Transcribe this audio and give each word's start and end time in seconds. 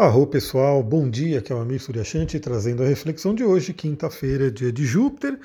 Arro 0.00 0.26
pessoal, 0.26 0.82
bom 0.82 1.10
dia, 1.10 1.40
aqui 1.40 1.52
é 1.52 1.54
o 1.54 1.58
Amir 1.58 1.78
Suryashanti 1.78 2.40
trazendo 2.40 2.82
a 2.82 2.86
reflexão 2.86 3.34
de 3.34 3.44
hoje, 3.44 3.74
quinta-feira, 3.74 4.50
dia 4.50 4.72
de 4.72 4.86
Júpiter. 4.86 5.38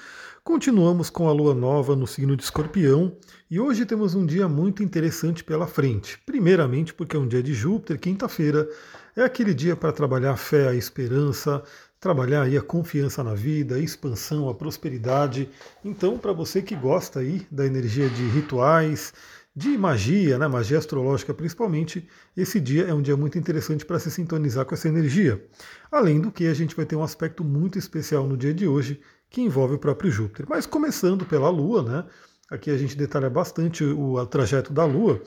Continuamos 0.46 1.10
com 1.10 1.28
a 1.28 1.34
lua 1.34 1.54
nova 1.54 1.94
no 1.94 2.08
signo 2.08 2.38
de 2.38 2.44
Escorpião 2.44 3.18
e 3.52 3.60
hoje 3.60 3.86
temos 3.86 4.16
um 4.16 4.26
dia 4.26 4.48
muito 4.48 4.82
interessante 4.82 5.44
pela 5.44 5.68
frente. 5.68 6.18
Primeiramente, 6.26 6.94
porque 6.94 7.18
é 7.18 7.20
um 7.20 7.28
dia 7.28 7.44
de 7.44 7.54
Júpiter, 7.54 8.00
quinta-feira 8.00 8.66
é 9.14 9.24
aquele 9.24 9.54
dia 9.54 9.76
para 9.76 9.92
trabalhar 9.92 10.32
a 10.32 10.38
fé, 10.38 10.70
a 10.70 10.74
esperança, 10.74 11.62
trabalhar 12.00 12.44
aí 12.44 12.58
a 12.58 12.62
confiança 12.62 13.22
na 13.26 13.34
vida, 13.34 13.76
a 13.76 13.80
expansão, 13.80 14.48
a 14.48 14.54
prosperidade. 14.54 15.50
Então, 15.84 16.18
para 16.18 16.32
você 16.32 16.62
que 16.62 16.78
gosta 16.78 17.20
aí 17.20 17.46
da 17.52 17.66
energia 17.66 18.08
de 18.08 18.26
rituais, 18.30 19.12
de 19.56 19.78
magia, 19.78 20.38
né, 20.38 20.48
magia 20.48 20.78
astrológica 20.78 21.34
principalmente, 21.34 22.06
esse 22.36 22.60
dia 22.60 22.84
é 22.84 22.94
um 22.94 23.02
dia 23.02 23.16
muito 23.16 23.38
interessante 23.38 23.86
para 23.86 23.98
se 24.00 24.12
sintonizar 24.12 24.66
com 24.66 24.76
essa 24.76 24.90
energia. 24.90 25.42
Além 25.90 26.20
do 26.20 26.30
que 26.30 26.46
a 26.46 26.54
gente 26.54 26.76
vai 26.76 26.86
ter 26.86 26.98
um 26.98 27.04
aspecto 27.04 27.42
muito 27.42 27.80
especial 27.80 28.28
no 28.28 28.36
dia 28.36 28.54
de 28.54 28.68
hoje 28.68 29.00
que 29.30 29.42
envolve 29.42 29.76
o 29.76 29.80
próprio 29.80 30.12
Júpiter. 30.12 30.46
Mas 30.50 30.66
começando 30.66 31.26
pela 31.26 31.50
Lua, 31.50 31.82
né? 31.82 32.06
Aqui 32.52 32.70
a 32.70 32.78
gente 32.78 32.98
detalha 32.98 33.30
bastante 33.30 33.84
o, 33.84 34.16
o 34.16 34.26
trajeto 34.26 34.74
da 34.74 34.84
Lua. 34.84 35.22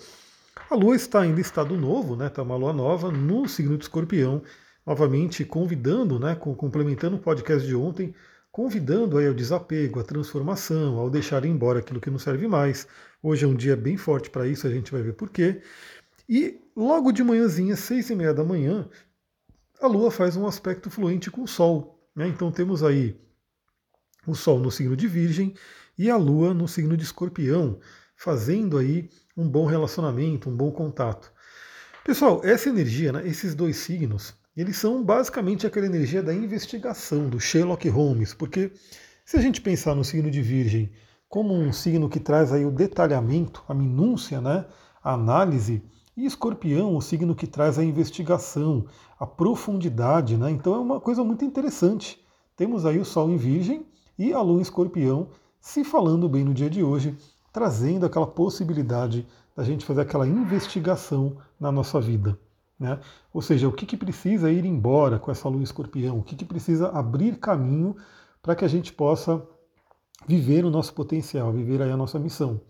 A 0.70 0.74
Lua 0.74 0.94
está 0.94 1.22
ainda 1.22 1.38
em 1.38 1.42
estado 1.42 1.74
novo, 1.74 2.14
né? 2.14 2.26
Está 2.26 2.42
uma 2.42 2.56
Lua 2.56 2.72
nova 2.72 3.10
no 3.10 3.48
signo 3.48 3.78
de 3.78 3.84
Escorpião, 3.84 4.42
novamente 4.86 5.42
convidando, 5.42 6.18
né? 6.20 6.34
Complementando 6.34 7.16
o 7.16 7.18
podcast 7.18 7.66
de 7.66 7.74
ontem, 7.74 8.14
convidando 8.52 9.16
aí 9.16 9.26
ao 9.26 9.34
desapego, 9.34 10.00
à 10.00 10.04
transformação, 10.04 10.98
ao 10.98 11.08
deixar 11.08 11.46
embora 11.46 11.78
aquilo 11.78 12.00
que 12.00 12.10
não 12.10 12.18
serve 12.18 12.46
mais, 12.46 12.86
Hoje 13.22 13.44
é 13.44 13.48
um 13.48 13.54
dia 13.54 13.76
bem 13.76 13.96
forte 13.96 14.30
para 14.30 14.46
isso, 14.46 14.66
a 14.66 14.70
gente 14.70 14.92
vai 14.92 15.02
ver 15.02 15.14
por 15.14 15.30
quê. 15.30 15.60
E 16.28 16.60
logo 16.76 17.10
de 17.10 17.24
manhãzinha, 17.24 17.74
seis 17.74 18.10
e 18.10 18.14
meia 18.14 18.32
da 18.32 18.44
manhã, 18.44 18.88
a 19.80 19.86
Lua 19.86 20.10
faz 20.10 20.36
um 20.36 20.46
aspecto 20.46 20.90
fluente 20.90 21.30
com 21.30 21.42
o 21.42 21.48
Sol. 21.48 22.00
Né? 22.14 22.28
Então 22.28 22.52
temos 22.52 22.82
aí 22.82 23.18
o 24.26 24.34
Sol 24.34 24.60
no 24.60 24.70
signo 24.70 24.96
de 24.96 25.08
Virgem 25.08 25.54
e 25.96 26.08
a 26.10 26.16
Lua 26.16 26.54
no 26.54 26.68
signo 26.68 26.96
de 26.96 27.04
Escorpião, 27.04 27.80
fazendo 28.16 28.78
aí 28.78 29.08
um 29.36 29.48
bom 29.48 29.66
relacionamento, 29.66 30.48
um 30.48 30.56
bom 30.56 30.70
contato. 30.70 31.32
Pessoal, 32.04 32.40
essa 32.44 32.68
energia, 32.68 33.12
né, 33.12 33.26
esses 33.26 33.54
dois 33.54 33.76
signos, 33.76 34.34
eles 34.56 34.76
são 34.76 35.04
basicamente 35.04 35.66
aquela 35.66 35.86
energia 35.86 36.22
da 36.22 36.34
investigação, 36.34 37.28
do 37.28 37.40
Sherlock 37.40 37.88
Holmes, 37.88 38.32
porque 38.32 38.72
se 39.24 39.36
a 39.36 39.40
gente 39.40 39.60
pensar 39.60 39.94
no 39.94 40.04
signo 40.04 40.30
de 40.30 40.40
Virgem 40.40 40.90
como 41.28 41.52
um 41.52 41.72
signo 41.72 42.08
que 42.08 42.18
traz 42.18 42.52
aí 42.52 42.64
o 42.64 42.70
detalhamento, 42.70 43.62
a 43.68 43.74
minúcia, 43.74 44.40
né, 44.40 44.64
a 45.02 45.12
análise, 45.12 45.82
e 46.16 46.26
escorpião, 46.26 46.96
o 46.96 47.00
signo 47.00 47.32
que 47.32 47.46
traz 47.46 47.78
a 47.78 47.84
investigação, 47.84 48.86
a 49.20 49.24
profundidade, 49.24 50.36
né? 50.36 50.50
Então 50.50 50.74
é 50.74 50.78
uma 50.78 51.00
coisa 51.00 51.22
muito 51.22 51.44
interessante. 51.44 52.20
Temos 52.56 52.84
aí 52.84 52.98
o 52.98 53.04
Sol 53.04 53.30
em 53.30 53.36
Virgem 53.36 53.86
e 54.18 54.32
a 54.32 54.40
Lua 54.40 54.58
em 54.58 54.62
Escorpião 54.62 55.28
se 55.60 55.84
falando 55.84 56.28
bem 56.28 56.44
no 56.44 56.52
dia 56.52 56.68
de 56.68 56.82
hoje, 56.82 57.16
trazendo 57.52 58.04
aquela 58.04 58.26
possibilidade 58.26 59.28
da 59.54 59.62
gente 59.62 59.84
fazer 59.84 60.00
aquela 60.00 60.26
investigação 60.26 61.36
na 61.58 61.70
nossa 61.70 62.00
vida. 62.00 62.36
Né? 62.78 62.98
Ou 63.32 63.40
seja, 63.40 63.68
o 63.68 63.72
que, 63.72 63.86
que 63.86 63.96
precisa 63.96 64.50
ir 64.50 64.64
embora 64.64 65.20
com 65.20 65.30
essa 65.30 65.48
Lua 65.48 65.62
Escorpião, 65.62 66.18
o 66.18 66.22
que, 66.22 66.34
que 66.34 66.44
precisa 66.44 66.88
abrir 66.88 67.38
caminho 67.38 67.94
para 68.42 68.56
que 68.56 68.64
a 68.64 68.68
gente 68.68 68.92
possa 68.92 69.40
viver 70.26 70.64
o 70.64 70.70
nosso 70.70 70.92
potencial, 70.94 71.52
viver 71.52 71.82
aí 71.82 71.90
a 71.90 71.96
nossa 71.96 72.18
missão. 72.18 72.60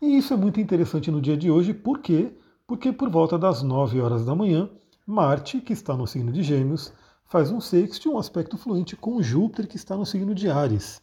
E 0.00 0.16
isso 0.16 0.32
é 0.32 0.36
muito 0.36 0.60
interessante 0.60 1.10
no 1.10 1.20
dia 1.20 1.36
de 1.36 1.50
hoje, 1.50 1.74
por 1.74 1.98
quê? 1.98 2.32
Porque 2.66 2.92
por 2.92 3.10
volta 3.10 3.38
das 3.38 3.62
9 3.62 4.00
horas 4.00 4.24
da 4.24 4.34
manhã, 4.34 4.70
Marte, 5.06 5.60
que 5.60 5.72
está 5.72 5.96
no 5.96 6.06
signo 6.06 6.30
de 6.30 6.42
Gêmeos, 6.42 6.92
faz 7.24 7.50
um 7.50 7.60
sexto, 7.60 8.10
um 8.10 8.18
aspecto 8.18 8.56
fluente 8.56 8.94
com 8.94 9.22
Júpiter, 9.22 9.66
que 9.66 9.76
está 9.76 9.96
no 9.96 10.06
signo 10.06 10.34
de 10.34 10.48
Ares. 10.50 11.00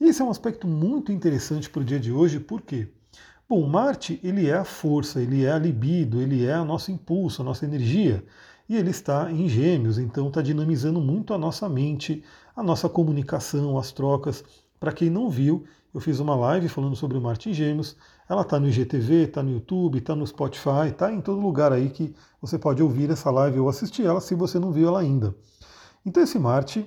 Esse 0.00 0.22
é 0.22 0.24
um 0.24 0.30
aspecto 0.30 0.66
muito 0.66 1.10
interessante 1.10 1.68
para 1.68 1.82
o 1.82 1.84
dia 1.84 1.98
de 1.98 2.12
hoje, 2.12 2.38
por 2.38 2.62
quê? 2.62 2.88
Bom, 3.48 3.66
Marte 3.66 4.20
ele 4.22 4.46
é 4.46 4.54
a 4.54 4.64
força, 4.64 5.22
ele 5.22 5.44
é 5.44 5.50
a 5.50 5.58
libido, 5.58 6.20
ele 6.20 6.44
é 6.44 6.60
o 6.60 6.64
nosso 6.64 6.92
impulso, 6.92 7.40
a 7.40 7.44
nossa 7.44 7.64
energia. 7.64 8.24
E 8.68 8.76
ele 8.76 8.90
está 8.90 9.32
em 9.32 9.48
Gêmeos, 9.48 9.98
então 9.98 10.28
está 10.28 10.42
dinamizando 10.42 11.00
muito 11.00 11.32
a 11.32 11.38
nossa 11.38 11.66
mente, 11.68 12.22
a 12.54 12.62
nossa 12.62 12.88
comunicação, 12.88 13.78
as 13.78 13.90
trocas. 13.90 14.44
Para 14.78 14.92
quem 14.92 15.10
não 15.10 15.28
viu, 15.28 15.64
eu 15.92 16.00
fiz 16.00 16.20
uma 16.20 16.34
live 16.34 16.68
falando 16.68 16.94
sobre 16.94 17.16
o 17.16 17.20
Marte 17.20 17.50
em 17.50 17.54
Gêmeos. 17.54 17.96
Ela 18.28 18.42
está 18.42 18.60
no 18.60 18.68
IGTV, 18.68 19.24
está 19.24 19.42
no 19.42 19.50
YouTube, 19.50 19.98
está 19.98 20.14
no 20.14 20.26
Spotify, 20.26 20.88
está 20.90 21.12
em 21.12 21.20
todo 21.20 21.40
lugar 21.40 21.72
aí 21.72 21.90
que 21.90 22.14
você 22.40 22.58
pode 22.58 22.82
ouvir 22.82 23.10
essa 23.10 23.30
live 23.30 23.58
ou 23.58 23.68
assistir 23.68 24.04
ela 24.04 24.20
se 24.20 24.34
você 24.34 24.58
não 24.58 24.70
viu 24.70 24.88
ela 24.88 25.00
ainda. 25.00 25.34
Então 26.04 26.22
esse 26.22 26.38
Marte 26.38 26.86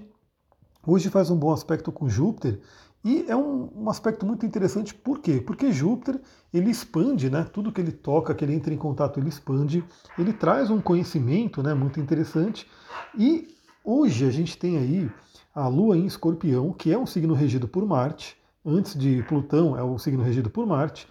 hoje 0.86 1.10
faz 1.10 1.30
um 1.30 1.38
bom 1.38 1.52
aspecto 1.52 1.92
com 1.92 2.08
Júpiter 2.08 2.60
e 3.04 3.26
é 3.28 3.36
um, 3.36 3.70
um, 3.76 3.90
aspecto 3.90 4.26
muito 4.28 4.46
interessante, 4.46 4.94
por 4.94 5.20
quê? 5.20 5.42
Porque 5.42 5.72
Júpiter 5.72 6.22
ele 6.54 6.70
expande, 6.70 7.32
né? 7.32 7.44
Tudo 7.52 7.72
que 7.72 7.82
ele 7.82 7.92
toca, 7.92 8.34
que 8.36 8.46
ele 8.46 8.54
entra 8.54 8.72
em 8.72 8.78
contato, 8.78 9.20
ele 9.20 9.30
expande, 9.30 9.84
ele 10.20 10.32
traz 10.32 10.70
um 10.70 10.80
conhecimento 10.80 11.64
né, 11.64 11.74
muito 11.74 12.00
interessante. 12.00 12.70
E 13.18 13.48
hoje 13.84 14.26
a 14.26 14.30
gente 14.30 14.56
tem 14.56 14.78
aí 14.78 15.10
a 15.54 15.68
Lua 15.68 15.98
em 15.98 16.06
Escorpião, 16.06 16.72
que 16.72 16.92
é 16.92 16.98
um 16.98 17.06
signo 17.06 17.34
regido 17.34 17.68
por 17.68 17.86
Marte, 17.86 18.38
antes 18.66 18.98
de 18.98 19.22
Plutão 19.24 19.78
é 19.78 19.84
o 19.84 19.98
signo 19.98 20.24
regido 20.24 20.50
por 20.50 20.66
Marte, 20.66 21.08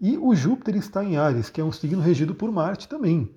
e 0.00 0.18
o 0.18 0.34
Júpiter 0.34 0.76
está 0.76 1.04
em 1.04 1.16
Ares, 1.16 1.48
que 1.48 1.60
é 1.60 1.64
um 1.64 1.70
signo 1.70 2.00
regido 2.00 2.34
por 2.34 2.50
Marte 2.50 2.88
também. 2.88 3.30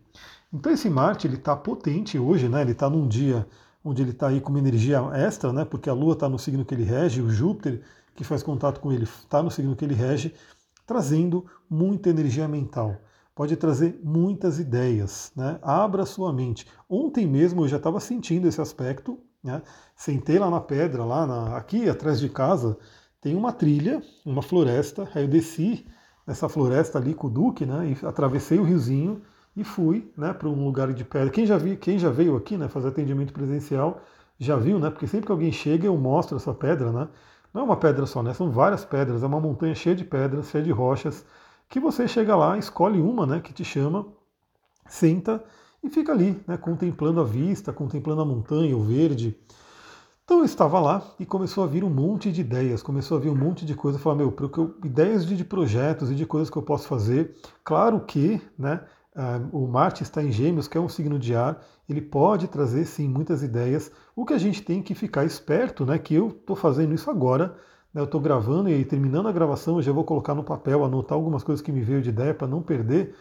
Então 0.51 0.71
esse 0.71 0.89
Marte 0.89 1.27
ele 1.27 1.35
está 1.35 1.55
potente 1.55 2.17
hoje, 2.17 2.49
né? 2.49 2.61
Ele 2.61 2.71
está 2.71 2.89
num 2.89 3.07
dia 3.07 3.47
onde 3.83 4.01
ele 4.01 4.11
está 4.11 4.27
aí 4.27 4.41
com 4.41 4.49
uma 4.49 4.59
energia 4.59 4.99
extra, 5.13 5.53
né? 5.53 5.63
Porque 5.63 5.89
a 5.89 5.93
Lua 5.93 6.13
está 6.13 6.27
no 6.27 6.39
signo 6.39 6.65
que 6.65 6.73
ele 6.73 6.83
rege, 6.83 7.21
o 7.21 7.29
Júpiter 7.29 7.81
que 8.15 8.23
faz 8.23 8.41
contato 8.41 8.79
com 8.79 8.91
ele 8.91 9.03
está 9.03 9.43
no 9.43 9.51
signo 9.51 9.75
que 9.75 9.85
ele 9.85 9.93
rege, 9.93 10.33
trazendo 10.87 11.45
muita 11.69 12.09
energia 12.09 12.47
mental. 12.47 12.95
Pode 13.35 13.55
trazer 13.55 13.99
muitas 14.03 14.57
ideias, 14.57 15.31
né? 15.35 15.59
Abra 15.61 16.05
sua 16.05 16.33
mente. 16.33 16.65
Ontem 16.89 17.27
mesmo 17.27 17.63
eu 17.63 17.67
já 17.67 17.77
estava 17.77 17.99
sentindo 17.99 18.47
esse 18.47 18.59
aspecto, 18.59 19.19
né? 19.43 19.61
Sentei 19.95 20.39
lá 20.39 20.49
na 20.49 20.59
pedra, 20.59 21.03
lá 21.03 21.25
na, 21.25 21.57
aqui 21.57 21.89
atrás 21.89 22.19
de 22.19 22.29
casa, 22.29 22.77
tem 23.21 23.35
uma 23.35 23.51
trilha, 23.51 24.01
uma 24.25 24.41
floresta. 24.41 25.09
Aí 25.13 25.23
eu 25.23 25.27
desci 25.27 25.85
nessa 26.25 26.49
floresta 26.49 26.97
ali 26.97 27.13
com 27.13 27.27
o 27.27 27.29
Duque, 27.29 27.65
né? 27.65 27.95
E 28.01 28.05
atravessei 28.05 28.59
o 28.59 28.63
riozinho 28.63 29.21
e 29.55 29.63
fui, 29.63 30.11
né, 30.15 30.33
para 30.33 30.47
um 30.47 30.65
lugar 30.65 30.93
de 30.93 31.03
pedra. 31.03 31.31
Quem 31.31 31.45
já 31.45 31.57
viu, 31.57 31.75
quem 31.77 31.97
já 31.97 32.09
veio 32.11 32.35
aqui, 32.35 32.55
né, 32.57 32.67
fazer 32.67 32.89
atendimento 32.89 33.33
presencial, 33.33 34.01
já 34.37 34.55
viu, 34.55 34.77
né? 34.79 34.89
Porque 34.91 35.07
sempre 35.07 35.25
que 35.25 35.31
alguém 35.31 35.51
chega 35.51 35.87
eu 35.87 35.97
mostro 35.97 36.37
essa 36.37 36.53
pedra, 36.53 36.91
né? 36.91 37.07
Não 37.53 37.61
é 37.61 37.63
uma 37.63 37.77
pedra 37.77 38.05
só, 38.05 38.21
né? 38.21 38.33
São 38.33 38.51
várias 38.51 38.85
pedras, 38.85 39.23
é 39.23 39.25
uma 39.25 39.39
montanha 39.39 39.73
cheia 39.73 39.95
de 39.95 40.03
pedras, 40.03 40.49
cheia 40.49 40.63
de 40.63 40.71
rochas, 40.71 41.25
que 41.69 41.79
você 41.79 42.07
chega 42.07 42.35
lá, 42.35 42.57
escolhe 42.57 43.01
uma, 43.01 43.25
né, 43.25 43.39
que 43.39 43.51
te 43.53 43.63
chama, 43.63 44.05
senta 44.87 45.43
e 45.83 45.89
fica 45.89 46.11
ali, 46.11 46.39
né, 46.47 46.57
contemplando 46.57 47.21
a 47.21 47.23
vista, 47.23 47.71
contemplando 47.71 48.21
a 48.21 48.25
montanha, 48.25 48.75
o 48.75 48.83
verde. 48.83 49.37
Então 50.23 50.39
eu 50.39 50.45
estava 50.45 50.79
lá 50.79 51.01
e 51.19 51.25
começou 51.25 51.63
a 51.63 51.67
vir 51.67 51.83
um 51.83 51.89
monte 51.89 52.31
de 52.31 52.41
ideias, 52.41 52.83
começou 52.83 53.17
a 53.17 53.19
vir 53.21 53.29
um 53.29 53.35
monte 53.35 53.65
de 53.65 53.73
coisa, 53.73 53.97
falar, 53.97 54.17
meu, 54.17 54.35
ideias 54.83 55.25
de, 55.25 55.37
de 55.37 55.45
projetos 55.45 56.11
e 56.11 56.15
de 56.15 56.25
coisas 56.25 56.49
que 56.49 56.57
eu 56.57 56.63
posso 56.63 56.87
fazer. 56.87 57.33
Claro 57.63 58.01
que, 58.01 58.41
né, 58.59 58.81
o 59.51 59.65
Marte 59.67 60.03
está 60.03 60.21
em 60.21 60.31
Gêmeos, 60.31 60.67
que 60.67 60.77
é 60.77 60.81
um 60.81 60.89
signo 60.89 61.17
de 61.17 61.33
ar, 61.33 61.63
ele 61.87 62.01
pode 62.01 62.47
trazer 62.47 62.85
sim 62.85 63.07
muitas 63.07 63.41
ideias. 63.41 63.91
O 64.15 64.25
que 64.25 64.33
a 64.33 64.37
gente 64.37 64.61
tem 64.61 64.83
que 64.83 64.93
ficar 64.93 65.23
esperto, 65.23 65.85
né, 65.85 65.97
que 65.97 66.13
eu 66.13 66.27
estou 66.27 66.55
fazendo 66.55 66.93
isso 66.93 67.09
agora, 67.09 67.55
né, 67.93 68.01
eu 68.01 68.05
estou 68.05 68.19
gravando 68.19 68.69
e 68.69 68.83
terminando 68.83 69.27
a 69.27 69.31
gravação 69.31 69.77
eu 69.77 69.81
já 69.81 69.91
vou 69.91 70.03
colocar 70.03 70.35
no 70.35 70.43
papel, 70.43 70.83
anotar 70.83 71.15
algumas 71.15 71.41
coisas 71.41 71.63
que 71.63 71.71
me 71.71 71.81
veio 71.81 72.01
de 72.01 72.09
ideia 72.09 72.33
para 72.33 72.47
não 72.47 72.61
perder 72.61 73.15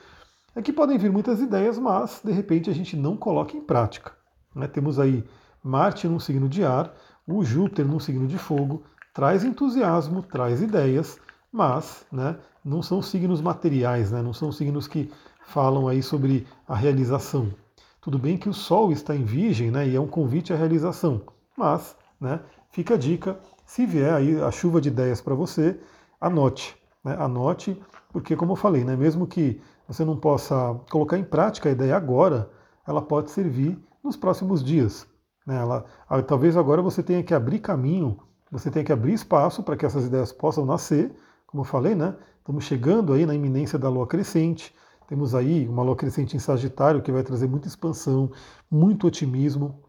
é 0.56 0.62
que 0.62 0.72
podem 0.72 0.97
vir 0.97 1.12
muitas 1.12 1.41
ideias, 1.41 1.78
mas 1.78 2.22
de 2.25 2.33
repente 2.33 2.71
a 2.71 2.72
gente 2.72 2.97
não 2.97 3.15
coloca 3.15 3.55
em 3.55 3.61
prática. 3.61 4.12
Né? 4.55 4.67
Temos 4.67 4.99
aí 4.99 5.23
Marte 5.62 6.08
num 6.08 6.19
signo 6.19 6.49
de 6.49 6.64
ar, 6.64 6.94
o 7.29 7.44
Júpiter 7.44 7.87
num 7.87 8.00
signo 8.00 8.26
de 8.26 8.38
fogo, 8.38 8.82
traz 9.12 9.44
entusiasmo, 9.44 10.23
traz 10.23 10.62
ideias, 10.62 11.19
mas 11.53 12.06
né, 12.11 12.37
não 12.64 12.82
são 12.82 13.03
signos 13.03 13.43
materiais, 13.43 14.11
né, 14.11 14.23
não 14.23 14.32
são 14.32 14.50
signos 14.50 14.88
que 14.88 15.12
falam 15.44 15.88
aí 15.88 16.03
sobre 16.03 16.47
a 16.67 16.75
realização. 16.75 17.53
Tudo 18.00 18.19
bem 18.19 18.38
que 18.38 18.49
o 18.49 18.55
Sol 18.55 18.93
está 18.93 19.14
em 19.14 19.25
Virgem 19.25 19.70
né, 19.70 19.87
e 19.87 19.97
é 19.97 20.00
um 20.00 20.06
convite 20.06 20.53
à 20.53 20.56
realização, 20.56 21.23
mas 21.56 21.97
né, 22.19 22.41
fica 22.70 22.94
a 22.94 22.99
dica, 22.99 23.38
se 23.67 23.85
vier 23.85 24.14
aí 24.14 24.41
a 24.41 24.50
chuva 24.50 24.81
de 24.81 24.88
ideias 24.88 25.20
para 25.20 25.35
você, 25.35 25.79
anote. 26.20 26.76
Né, 27.05 27.14
anote, 27.19 27.81
porque 28.11 28.35
como 28.35 28.53
eu 28.53 28.56
falei, 28.56 28.85
né, 28.85 28.97
mesmo 28.97 29.26
que 29.26 29.61
você 29.87 30.05
não 30.05 30.17
possa 30.17 30.79
colocar 30.91 31.19
em 31.19 31.25
prática 31.25 31.69
a 31.69 31.73
ideia 31.73 31.97
agora, 31.97 32.50
ela 32.87 33.03
pode 33.03 33.31
servir 33.31 33.79
nos 34.03 34.17
próximos 34.17 34.62
dias. 34.62 35.06
Né? 35.47 35.56
Ela, 35.56 35.85
talvez 36.27 36.56
agora 36.56 36.83
você 36.83 37.03
tenha 37.03 37.23
que 37.23 37.35
abrir 37.35 37.59
caminho, 37.61 38.19
você 38.50 38.71
tenha 38.71 38.85
que 38.85 38.93
abrir 38.93 39.12
espaço 39.12 39.62
para 39.62 39.77
que 39.77 39.87
essas 39.87 40.06
ideias 40.06 40.33
possam 40.33 40.65
nascer. 40.65 41.15
Como 41.47 41.62
eu 41.62 41.65
falei, 41.65 41.94
né? 41.94 42.15
estamos 42.38 42.65
chegando 42.65 43.12
aí 43.12 43.27
na 43.27 43.35
iminência 43.35 43.79
da 43.79 43.88
lua 43.88 44.06
crescente, 44.06 44.75
Temos 45.06 45.35
aí 45.35 45.69
uma 45.69 45.83
lua 45.83 45.94
crescente 45.94 46.37
em 46.37 46.41
Sagitário 46.41 47.00
que 47.00 47.12
vai 47.12 47.23
trazer 47.23 47.47
muita 47.47 47.69
expansão, 47.69 48.31
muito 48.71 49.06
otimismo. 49.06 49.81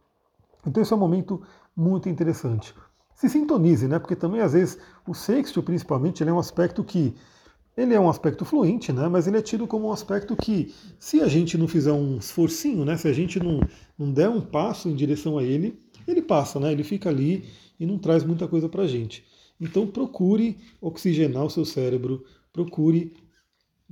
Então 0.65 0.81
esse 0.81 0.93
é 0.93 0.95
um 0.95 0.99
momento 0.99 1.41
muito 1.75 2.07
interessante. 2.07 2.73
Se 3.15 3.27
sintonize, 3.27 3.87
né? 3.87 3.97
Porque 3.97 4.15
também 4.15 4.41
às 4.41 4.53
vezes 4.53 4.77
o 5.07 5.15
sexto, 5.15 5.63
principalmente, 5.63 6.21
ele 6.21 6.29
é 6.29 6.33
um 6.33 6.39
aspecto 6.39 6.83
que 6.83 7.15
ele 7.77 7.93
é 7.93 7.99
um 7.99 8.09
aspecto 8.09 8.43
fluente, 8.43 8.91
né? 8.91 9.07
Mas 9.07 9.27
ele 9.27 9.37
é 9.37 9.41
tido 9.41 9.67
como 9.67 9.87
um 9.87 9.91
aspecto 9.91 10.35
que, 10.35 10.73
se 10.99 11.21
a 11.21 11.27
gente 11.27 11.57
não 11.57 11.67
fizer 11.67 11.91
um 11.91 12.17
esforcinho, 12.17 12.83
né? 12.83 12.97
Se 12.97 13.07
a 13.07 13.13
gente 13.13 13.39
não, 13.39 13.59
não 13.97 14.11
der 14.11 14.29
um 14.29 14.41
passo 14.41 14.89
em 14.89 14.95
direção 14.95 15.37
a 15.37 15.43
ele, 15.43 15.79
ele 16.07 16.23
passa, 16.23 16.59
né? 16.59 16.71
Ele 16.71 16.83
fica 16.83 17.09
ali 17.09 17.45
e 17.79 17.85
não 17.85 17.99
traz 17.99 18.23
muita 18.23 18.47
coisa 18.47 18.67
para 18.67 18.83
a 18.83 18.87
gente. 18.87 19.23
Então 19.61 19.85
procure 19.85 20.57
oxigenar 20.81 21.45
o 21.45 21.49
seu 21.49 21.63
cérebro, 21.63 22.25
procure 22.51 23.13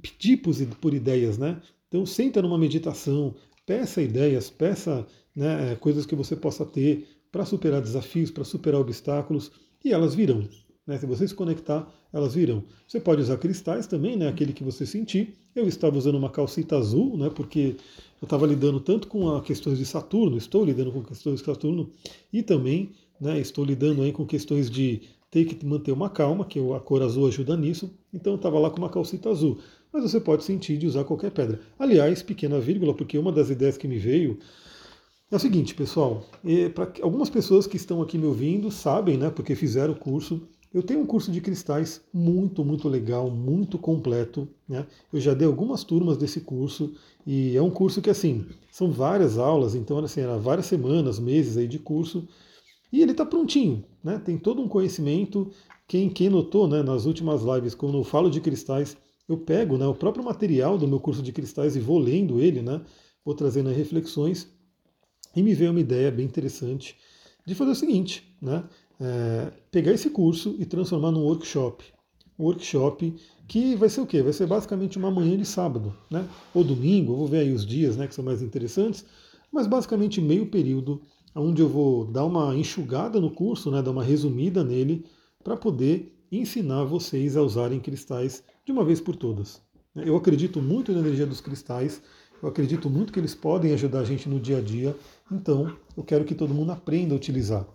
pedir 0.02 0.38
por 0.38 0.94
ideias, 0.94 1.38
né? 1.38 1.62
Então 1.88 2.06
senta 2.06 2.42
numa 2.42 2.58
meditação, 2.58 3.36
peça 3.66 4.02
ideias, 4.02 4.50
peça 4.50 5.06
né, 5.36 5.76
coisas 5.76 6.06
que 6.06 6.16
você 6.16 6.36
possa 6.36 6.66
ter 6.66 7.08
para 7.32 7.46
superar 7.46 7.82
desafios, 7.82 8.32
para 8.32 8.44
superar 8.44 8.82
obstáculos, 8.82 9.52
e 9.84 9.92
elas 9.92 10.16
virão. 10.16 10.48
Né? 10.86 10.98
Se 10.98 11.06
você 11.06 11.28
se 11.28 11.34
conectar, 11.34 11.88
elas 12.14 12.36
virão. 12.36 12.64
Você 12.88 13.00
pode 13.00 13.22
usar 13.22 13.38
cristais 13.38 13.88
também, 13.88 14.16
né? 14.16 14.28
aquele 14.28 14.54
que 14.54 14.64
você 14.64 14.86
sentir. 14.86 15.36
Eu 15.56 15.68
estava 15.68 15.98
usando 15.98 16.16
uma 16.16 16.30
calcita 16.30 16.78
azul, 16.78 17.18
né? 17.18 17.30
porque 17.30 17.76
eu 18.22 18.26
estava 18.26 18.46
lidando 18.46 18.80
tanto 18.80 19.08
com 19.08 19.36
as 19.36 19.44
questões 19.44 19.78
de 19.78 19.86
Saturno, 19.86 20.38
estou 20.38 20.64
lidando 20.64 20.92
com 20.92 21.04
questões 21.04 21.40
de 21.40 21.46
Saturno, 21.46 21.90
e 22.32 22.44
também 22.44 22.92
né, 23.20 23.40
estou 23.40 23.64
lidando 23.64 24.02
aí 24.02 24.12
com 24.12 24.26
questões 24.26 24.70
de 24.70 25.02
ter 25.32 25.46
que 25.46 25.66
manter 25.66 25.92
uma 25.92 26.10
calma, 26.10 26.46
que 26.46 26.60
a 26.74 26.80
cor 26.80 27.02
azul 27.02 27.28
ajuda 27.28 27.58
nisso. 27.58 27.94
Então 28.14 28.34
eu 28.34 28.38
estava 28.38 28.58
lá 28.60 28.70
com 28.70 28.78
uma 28.78 28.90
calcita 28.90 29.30
azul. 29.30 29.60
Mas 29.92 30.04
você 30.04 30.20
pode 30.20 30.44
sentir 30.44 30.78
de 30.78 30.88
usar 30.88 31.04
qualquer 31.04 31.32
pedra. 31.32 31.60
Aliás, 31.80 32.22
pequena 32.22 32.60
vírgula, 32.60 32.94
porque 32.94 33.18
uma 33.18 33.32
das 33.32 33.50
ideias 33.50 33.78
que 33.78 33.88
me 33.88 33.98
veio 33.98 34.40
é 35.32 35.36
o 35.36 35.40
seguinte, 35.40 35.74
pessoal, 35.74 36.24
para 36.74 36.92
algumas 37.02 37.30
pessoas 37.30 37.66
que 37.66 37.78
estão 37.78 38.02
aqui 38.02 38.18
me 38.18 38.26
ouvindo 38.26 38.70
sabem, 38.72 39.18
né, 39.18 39.30
porque 39.30 39.56
fizeram 39.56 39.94
o 39.94 39.98
curso, 39.98 40.48
eu 40.76 40.84
tenho 40.84 41.00
um 41.00 41.06
curso 41.06 41.32
de 41.32 41.40
cristais 41.40 42.02
muito, 42.14 42.66
muito 42.66 42.90
legal, 42.90 43.32
muito 43.32 43.78
completo. 43.78 44.46
Né? 44.68 44.86
Eu 45.12 45.22
já 45.22 45.34
dei 45.34 45.48
algumas 45.48 45.86
turmas 45.86 46.18
desse 46.18 46.42
curso 46.42 46.94
e 47.26 47.56
é 47.56 47.62
um 47.62 47.70
curso 47.70 48.02
que, 48.02 48.10
assim, 48.10 48.46
são 48.70 48.92
várias 48.92 49.38
aulas, 49.38 49.74
então, 49.74 49.98
assim, 50.00 50.20
era 50.20 50.38
várias 50.38 50.66
semanas, 50.66 51.18
meses 51.18 51.56
aí 51.56 51.66
de 51.66 51.80
curso. 51.80 52.28
E 52.92 53.02
ele 53.02 53.12
está 53.12 53.26
prontinho, 53.26 53.86
né? 54.04 54.20
tem 54.20 54.38
todo 54.38 54.62
um 54.62 54.68
conhecimento. 54.68 55.50
Quem, 55.88 56.10
quem 56.10 56.30
notou 56.30 56.68
né, 56.68 56.84
nas 56.84 57.06
últimas 57.06 57.42
lives, 57.42 57.74
quando 57.74 57.98
eu 57.98 58.04
falo 58.04 58.30
de 58.30 58.42
cristais, 58.42 58.98
eu 59.30 59.38
pego 59.38 59.78
né, 59.78 59.88
o 59.88 59.96
próprio 59.96 60.26
material 60.26 60.78
do 60.78 60.90
meu 60.90 61.00
curso 61.00 61.24
de 61.24 61.32
cristais 61.32 61.78
e 61.78 61.80
vou 61.80 62.00
lendo 62.00 62.42
ele, 62.42 62.62
né, 62.62 62.82
vou 63.24 63.34
trazendo 63.34 63.70
reflexões. 63.70 64.52
E 65.34 65.42
me 65.42 65.54
veio 65.54 65.72
uma 65.72 65.80
ideia 65.80 66.12
bem 66.12 66.26
interessante 66.26 66.98
de 67.46 67.56
fazer 67.56 67.72
o 67.72 67.76
seguinte, 67.76 68.36
né? 68.42 68.64
É, 69.00 69.52
pegar 69.72 69.94
esse 69.94 70.10
curso 70.10 70.56
e 70.60 70.66
transformar 70.66 71.12
num 71.12 71.24
workshop. 71.24 71.84
Um 72.38 72.46
workshop 72.46 73.16
que 73.48 73.76
vai 73.76 73.90
ser 73.90 74.02
o 74.02 74.06
quê? 74.06 74.22
Vai 74.22 74.34
ser 74.34 74.48
basicamente 74.48 74.98
uma 74.98 75.12
manhã 75.12 75.38
de 75.38 75.46
sábado, 75.46 75.96
né? 76.10 76.28
Ou 76.54 76.64
domingo, 76.64 77.14
eu 77.14 77.18
vou 77.18 77.28
ver 77.28 77.40
aí 77.40 77.52
os 77.52 77.66
dias 77.66 77.96
né, 77.96 78.08
que 78.08 78.16
são 78.16 78.26
mais 78.26 78.42
interessantes, 78.42 79.06
mas 79.52 79.68
basicamente 79.68 80.20
meio 80.20 80.48
período, 80.48 81.02
onde 81.36 81.62
eu 81.62 81.70
vou 81.70 82.06
dar 82.06 82.26
uma 82.26 82.56
enxugada 82.56 83.20
no 83.20 83.30
curso, 83.30 83.70
né, 83.72 83.82
dar 83.82 83.92
uma 83.92 84.04
resumida 84.04 84.64
nele, 84.64 85.06
para 85.44 85.56
poder 85.56 86.14
ensinar 86.32 86.84
vocês 86.84 87.38
a 87.38 87.42
usarem 87.42 87.80
cristais 87.80 88.44
de 88.66 88.72
uma 88.72 88.84
vez 88.84 89.00
por 89.00 89.16
todas. 89.16 89.62
Eu 89.96 90.18
acredito 90.18 90.62
muito 90.62 90.92
na 90.92 91.00
energia 91.00 91.26
dos 91.26 91.40
cristais, 91.40 92.02
eu 92.42 92.50
acredito 92.50 92.90
muito 92.90 93.14
que 93.14 93.20
eles 93.20 93.34
podem 93.34 93.74
ajudar 93.74 94.00
a 94.00 94.04
gente 94.04 94.28
no 94.28 94.40
dia 94.40 94.58
a 94.58 94.62
dia, 94.62 94.96
então 95.32 95.74
eu 95.96 96.04
quero 96.04 96.26
que 96.26 96.36
todo 96.36 96.54
mundo 96.54 96.72
aprenda 96.72 97.14
a 97.14 97.18
utilizar. 97.18 97.66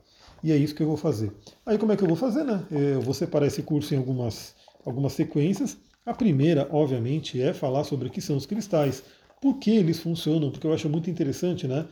E 0.43 0.53
é 0.53 0.57
isso 0.57 0.75
que 0.75 0.83
eu 0.83 0.87
vou 0.87 0.97
fazer. 0.97 1.33
Aí 1.67 1.77
como 1.79 1.93
é 1.93 1.97
que 1.97 2.03
eu 2.03 2.09
vou 2.09 2.17
fazer, 2.17 2.45
né? 2.45 2.63
Eu 2.71 3.01
vou 3.01 3.15
separar 3.15 3.47
esse 3.47 3.63
curso 3.63 3.95
em 3.95 3.99
algumas, 3.99 4.55
algumas 4.85 5.13
sequências. 5.13 5.77
A 6.05 6.15
primeira, 6.15 6.69
obviamente, 6.71 7.41
é 7.41 7.53
falar 7.53 7.85
sobre 7.85 8.09
o 8.09 8.11
que 8.11 8.21
são 8.21 8.37
os 8.37 8.47
cristais, 8.47 9.03
por 9.41 9.59
que 9.59 9.71
eles 9.71 10.01
funcionam, 10.01 10.51
porque 10.51 10.67
eu 10.67 10.73
acho 10.73 10.89
muito 10.89 11.11
interessante, 11.11 11.67
né? 11.69 11.87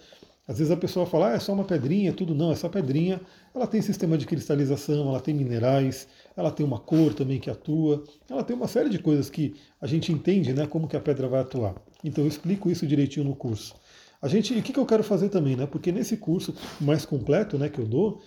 Às 0.49 0.59
vezes 0.59 0.71
a 0.71 0.77
pessoa 0.79 1.05
fala, 1.05 1.29
ah, 1.29 1.35
é 1.35 1.39
só 1.39 1.53
uma 1.53 1.65
pedrinha, 1.65 2.11
tudo 2.11 2.35
não, 2.35 2.51
essa 2.51 2.71
pedrinha, 2.71 3.21
ela 3.55 3.67
tem 3.67 3.83
sistema 3.83 4.17
de 4.17 4.25
cristalização, 4.25 5.07
ela 5.11 5.21
tem 5.21 5.35
minerais, 5.35 6.09
ela 6.35 6.51
tem 6.51 6.65
uma 6.65 6.79
cor 6.79 7.13
também 7.13 7.39
que 7.39 7.51
atua, 7.51 8.03
ela 8.31 8.43
tem 8.43 8.57
uma 8.57 8.67
série 8.67 8.89
de 8.89 8.99
coisas 8.99 9.29
que 9.29 9.55
a 9.79 9.87
gente 9.87 10.11
entende, 10.11 10.55
né, 10.55 10.67
como 10.67 10.89
que 10.89 10.97
a 10.97 11.01
pedra 11.01 11.29
vai 11.29 11.41
atuar. 11.41 11.75
Então 12.03 12.25
eu 12.25 12.29
explico 12.29 12.71
isso 12.71 12.87
direitinho 12.87 13.27
no 13.27 13.37
curso. 13.37 13.75
A 14.23 14.27
gente, 14.27 14.55
o 14.55 14.63
que, 14.63 14.73
que 14.73 14.79
eu 14.79 14.87
quero 14.87 15.05
fazer 15.05 15.29
também, 15.29 15.55
né? 15.55 15.67
Porque 15.67 15.93
nesse 15.93 16.17
curso 16.17 16.55
mais 16.81 17.05
completo, 17.05 17.59
né, 17.59 17.69
que 17.69 17.79
eu 17.79 17.87
dou, 17.87 18.21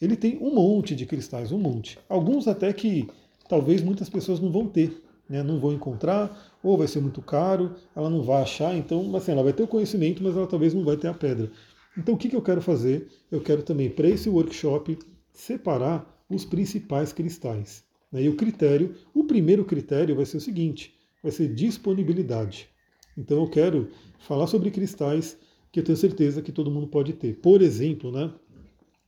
ele 0.00 0.16
tem 0.16 0.38
um 0.38 0.54
monte 0.54 0.94
de 0.94 1.06
cristais, 1.06 1.52
um 1.52 1.58
monte. 1.58 1.98
Alguns 2.08 2.46
até 2.46 2.72
que 2.72 3.08
talvez 3.48 3.82
muitas 3.82 4.08
pessoas 4.08 4.40
não 4.40 4.50
vão 4.50 4.66
ter, 4.66 5.02
né, 5.28 5.42
não 5.42 5.58
vão 5.58 5.72
encontrar, 5.72 6.54
ou 6.62 6.76
vai 6.76 6.86
ser 6.86 7.00
muito 7.00 7.22
caro, 7.22 7.74
ela 7.94 8.10
não 8.10 8.22
vai 8.22 8.42
achar, 8.42 8.76
então 8.76 9.14
assim, 9.16 9.32
ela 9.32 9.42
vai 9.42 9.52
ter 9.52 9.62
o 9.62 9.68
conhecimento, 9.68 10.22
mas 10.22 10.36
ela 10.36 10.46
talvez 10.46 10.74
não 10.74 10.84
vai 10.84 10.96
ter 10.96 11.08
a 11.08 11.14
pedra. 11.14 11.50
Então 11.96 12.14
o 12.14 12.18
que, 12.18 12.28
que 12.28 12.36
eu 12.36 12.42
quero 12.42 12.60
fazer? 12.60 13.08
Eu 13.30 13.40
quero 13.40 13.62
também, 13.62 13.88
para 13.88 14.08
esse 14.08 14.28
workshop, 14.28 14.98
separar 15.32 16.24
os 16.28 16.44
principais 16.44 17.12
cristais. 17.12 17.84
Né, 18.12 18.22
e 18.22 18.28
o 18.28 18.36
critério, 18.36 18.94
o 19.14 19.24
primeiro 19.24 19.64
critério 19.64 20.14
vai 20.14 20.26
ser 20.26 20.36
o 20.36 20.40
seguinte, 20.40 20.94
vai 21.22 21.32
ser 21.32 21.52
disponibilidade. 21.54 22.68
Então 23.16 23.38
eu 23.38 23.48
quero 23.48 23.88
falar 24.18 24.46
sobre 24.46 24.70
cristais 24.70 25.38
que 25.72 25.80
eu 25.80 25.84
tenho 25.84 25.96
certeza 25.96 26.42
que 26.42 26.52
todo 26.52 26.70
mundo 26.70 26.86
pode 26.86 27.14
ter. 27.14 27.36
Por 27.36 27.62
exemplo, 27.62 28.12
né, 28.12 28.32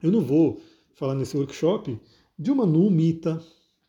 eu 0.02 0.10
não 0.10 0.20
vou 0.20 0.60
falar 0.98 1.14
nesse 1.14 1.36
workshop 1.36 1.98
de 2.36 2.50
uma 2.50 2.66
numita, 2.66 3.40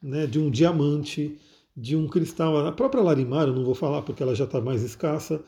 né, 0.01 0.27
de 0.27 0.39
um 0.39 0.49
diamante, 0.49 1.37
de 1.75 1.95
um 1.95 2.07
cristal. 2.07 2.65
A 2.65 2.71
própria 2.71 3.01
larimar 3.01 3.47
eu 3.47 3.55
não 3.55 3.65
vou 3.65 3.75
falar 3.75 4.03
porque 4.03 4.21
ela 4.21 4.35
já 4.35 4.43
está 4.45 4.61
mais 4.61 4.83
escassa. 4.83 5.43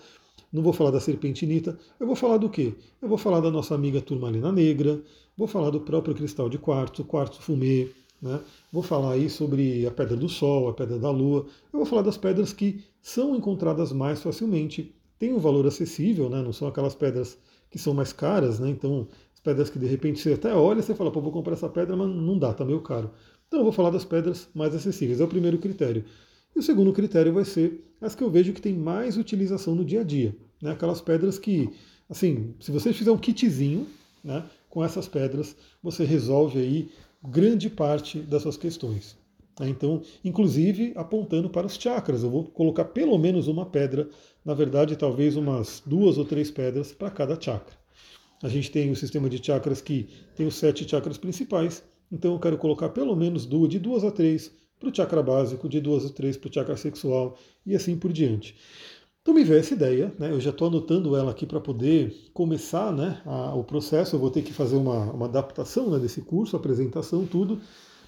Não 0.52 0.62
vou 0.62 0.74
falar 0.74 0.92
da 0.92 1.00
serpentinita. 1.00 1.78
Eu 2.00 2.08
vou 2.08 2.16
falar 2.16 2.38
do 2.38 2.50
quê? 2.50 2.74
Eu 3.02 3.08
vou 3.08 3.18
falar 3.18 3.40
da 3.40 3.50
nossa 3.50 3.76
amiga 3.76 4.02
turmalina 4.02 4.52
negra. 4.52 5.02
Vou 5.38 5.48
falar 5.48 5.70
do 5.70 5.80
próprio 5.80 6.16
cristal 6.16 6.50
de 6.50 6.58
quartzo, 6.58 7.06
quartzo 7.06 7.42
fumê. 7.42 7.90
Né? 8.22 8.40
Vou 8.72 8.84
falar 8.84 9.14
aí 9.14 9.30
sobre 9.30 9.86
a 9.86 9.92
pedra 9.92 10.18
do 10.18 10.28
sol, 10.28 10.68
a 10.68 10.74
pedra 10.74 11.00
da 11.00 11.10
lua. 11.10 11.46
Eu 11.72 11.80
vou 11.80 11.86
falar 11.86 12.02
das 12.02 12.18
pedras 12.18 12.52
que 12.52 12.84
são 13.02 13.36
encontradas 13.36 13.92
mais 13.92 14.22
facilmente, 14.22 14.94
têm 15.18 15.34
um 15.34 15.40
valor 15.40 15.66
acessível, 15.66 16.30
né? 16.30 16.42
não 16.42 16.54
são 16.54 16.68
aquelas 16.68 16.94
pedras 16.94 17.38
que 17.70 17.80
são 17.80 17.94
mais 17.94 18.12
caras, 18.12 18.60
né? 18.60 18.70
então 18.70 19.08
pedras 19.44 19.70
que 19.70 19.80
de 19.80 19.86
repente 19.86 20.20
você 20.20 20.34
até 20.34 20.54
olha 20.54 20.80
e 20.80 20.84
você 20.84 20.94
fala, 20.94 21.12
pô, 21.12 21.22
vou 21.22 21.32
comprar 21.32 21.54
essa 21.54 21.70
pedra, 21.70 21.96
mas 21.96 22.08
não 22.08 22.38
dá, 22.38 22.54
tá 22.54 22.64
meio 22.64 22.82
caro. 22.82 23.12
Então 23.48 23.60
eu 23.60 23.64
vou 23.64 23.74
falar 23.74 23.90
das 23.90 24.06
pedras 24.06 24.48
mais 24.54 24.74
acessíveis, 24.74 25.20
é 25.20 25.24
o 25.24 25.28
primeiro 25.28 25.58
critério. 25.58 26.06
E 26.56 26.60
o 26.60 26.62
segundo 26.62 26.94
critério 26.94 27.34
vai 27.34 27.46
ser 27.46 27.84
as 28.00 28.16
que 28.16 28.24
eu 28.24 28.30
vejo 28.30 28.54
que 28.54 28.62
tem 28.62 28.74
mais 28.74 29.18
utilização 29.18 29.76
no 29.76 29.86
dia 29.86 30.02
a 30.02 30.04
dia. 30.04 30.36
Né? 30.62 30.72
Aquelas 30.72 31.02
pedras 31.02 31.40
que, 31.40 31.70
assim, 32.10 32.54
se 32.60 32.72
você 32.72 32.94
fizer 32.94 33.12
um 33.12 33.18
kitzinho 33.18 33.88
né, 34.24 34.44
com 34.70 34.84
essas 34.84 35.08
pedras, 35.08 35.56
você 35.82 36.04
resolve 36.04 36.60
aí 36.60 36.90
grande 37.24 37.70
parte 37.70 38.20
das 38.20 38.42
suas 38.42 38.58
questões. 38.58 39.18
Né? 39.60 39.70
Então, 39.70 40.02
inclusive 40.24 40.94
apontando 40.96 41.50
para 41.50 41.68
os 41.68 41.76
chakras, 41.76 42.24
eu 42.24 42.30
vou 42.30 42.46
colocar 42.46 42.86
pelo 42.86 43.18
menos 43.18 43.48
uma 43.48 43.66
pedra, 43.66 44.10
na 44.44 44.54
verdade, 44.54 44.96
talvez 44.96 45.36
umas 45.36 45.82
duas 45.86 46.18
ou 46.18 46.26
três 46.26 46.52
pedras 46.52 46.92
para 46.92 47.10
cada 47.10 47.40
chakra. 47.40 47.81
A 48.42 48.50
gente 48.50 48.72
tem 48.72 48.92
o 48.92 48.96
sistema 48.96 49.30
de 49.30 49.44
chakras 49.44 49.82
que 49.82 50.10
tem 50.36 50.48
os 50.48 50.56
sete 50.56 50.88
chakras 50.88 51.18
principais, 51.18 51.84
então 52.12 52.34
eu 52.34 52.40
quero 52.40 52.58
colocar 52.58 52.90
pelo 52.90 53.16
menos 53.16 53.46
duas, 53.46 53.70
de 53.70 53.80
duas 53.80 54.04
a 54.04 54.12
três 54.12 54.52
para 54.80 54.90
o 54.90 54.96
chakra 54.96 55.22
básico, 55.22 55.70
de 55.70 55.80
duas 55.80 56.06
a 56.06 56.10
três 56.10 56.38
para 56.38 56.50
o 56.50 56.54
chakra 56.54 56.76
sexual 56.76 57.38
e 57.66 57.76
assim 57.76 57.96
por 57.96 58.12
diante. 58.12 58.56
Então 59.22 59.36
me 59.36 59.44
veio 59.44 59.60
essa 59.60 59.76
ideia, 59.76 60.12
né? 60.18 60.32
eu 60.32 60.40
já 60.40 60.50
estou 60.50 60.68
anotando 60.68 61.16
ela 61.16 61.30
aqui 61.30 61.46
para 61.46 61.60
poder 61.60 62.12
começar 62.34 62.92
né, 62.92 63.22
a, 63.24 63.54
o 63.54 63.64
processo, 63.64 64.16
eu 64.16 64.20
vou 64.20 64.32
ter 64.32 64.42
que 64.42 64.52
fazer 64.52 64.76
uma, 64.76 65.12
uma 65.12 65.28
adaptação 65.28 65.92
né, 65.92 66.00
desse 66.00 66.22
curso, 66.22 66.56
apresentação, 66.56 67.28
tudo, 67.28 67.62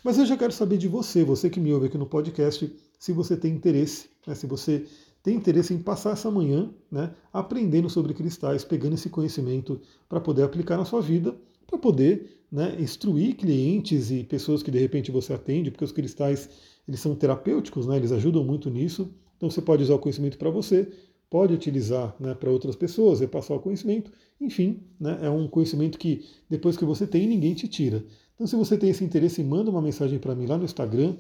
mas 0.04 0.18
eu 0.18 0.26
já 0.26 0.36
quero 0.36 0.52
saber 0.52 0.78
de 0.78 0.88
você, 0.88 1.24
você 1.24 1.52
que 1.52 1.60
me 1.60 1.72
ouve 1.72 1.86
aqui 1.86 2.00
no 2.00 2.08
podcast, 2.08 2.76
se 2.98 3.14
você 3.14 3.38
tem 3.38 3.54
interesse, 3.54 4.10
né, 4.26 4.34
se 4.34 4.48
você 4.48 4.88
tem 5.24 5.38
interesse 5.38 5.74
em 5.74 5.80
passar 5.80 6.12
essa 6.12 6.30
manhã 6.30 6.70
né, 6.92 7.12
aprendendo 7.32 7.90
sobre 7.90 8.14
cristais, 8.14 8.66
pegando 8.66 8.96
esse 8.96 9.10
conhecimento 9.10 9.80
para 10.10 10.20
poder 10.20 10.44
aplicar 10.44 10.78
na 10.78 10.84
sua 10.84 11.02
vida, 11.02 11.34
para 11.66 11.80
poder 11.80 12.44
né, 12.52 12.76
instruir 12.78 13.38
clientes 13.38 14.12
e 14.12 14.26
pessoas 14.26 14.62
que 14.62 14.70
de 14.70 14.78
repente 14.78 15.12
você 15.12 15.34
atende, 15.34 15.72
porque 15.72 15.86
os 15.86 15.94
cristais 15.94 16.50
eles 16.86 17.00
são 17.00 17.16
terapêuticos, 17.16 17.88
né, 17.88 17.96
eles 17.96 18.12
ajudam 18.12 18.44
muito 18.44 18.70
nisso. 18.70 19.10
Então 19.38 19.50
você 19.50 19.62
pode 19.62 19.82
usar 19.82 19.96
o 19.96 20.00
conhecimento 20.00 20.38
para 20.38 20.50
você, 20.50 20.92
pode 21.30 21.54
utilizar 21.54 22.14
né, 22.20 22.36
para 22.36 22.52
outras 22.52 22.76
pessoas, 22.76 23.22
repassar 23.22 23.56
o 23.56 23.62
conhecimento. 23.62 24.12
Enfim, 24.42 24.82
né, 25.00 25.20
é 25.22 25.30
um 25.30 25.48
conhecimento 25.48 25.98
que 25.98 26.26
depois 26.50 26.76
que 26.76 26.84
você 26.84 27.08
tem, 27.08 27.26
ninguém 27.26 27.54
te 27.54 27.68
tira. 27.68 28.04
Então, 28.36 28.48
se 28.48 28.56
você 28.56 28.78
tem 28.78 28.90
esse 28.90 29.04
interesse, 29.04 29.44
manda 29.44 29.70
uma 29.70 29.82
mensagem 29.82 30.20
para 30.20 30.36
mim 30.36 30.48
lá 30.48 30.58
no 30.58 30.66
Instagram, 30.66 31.16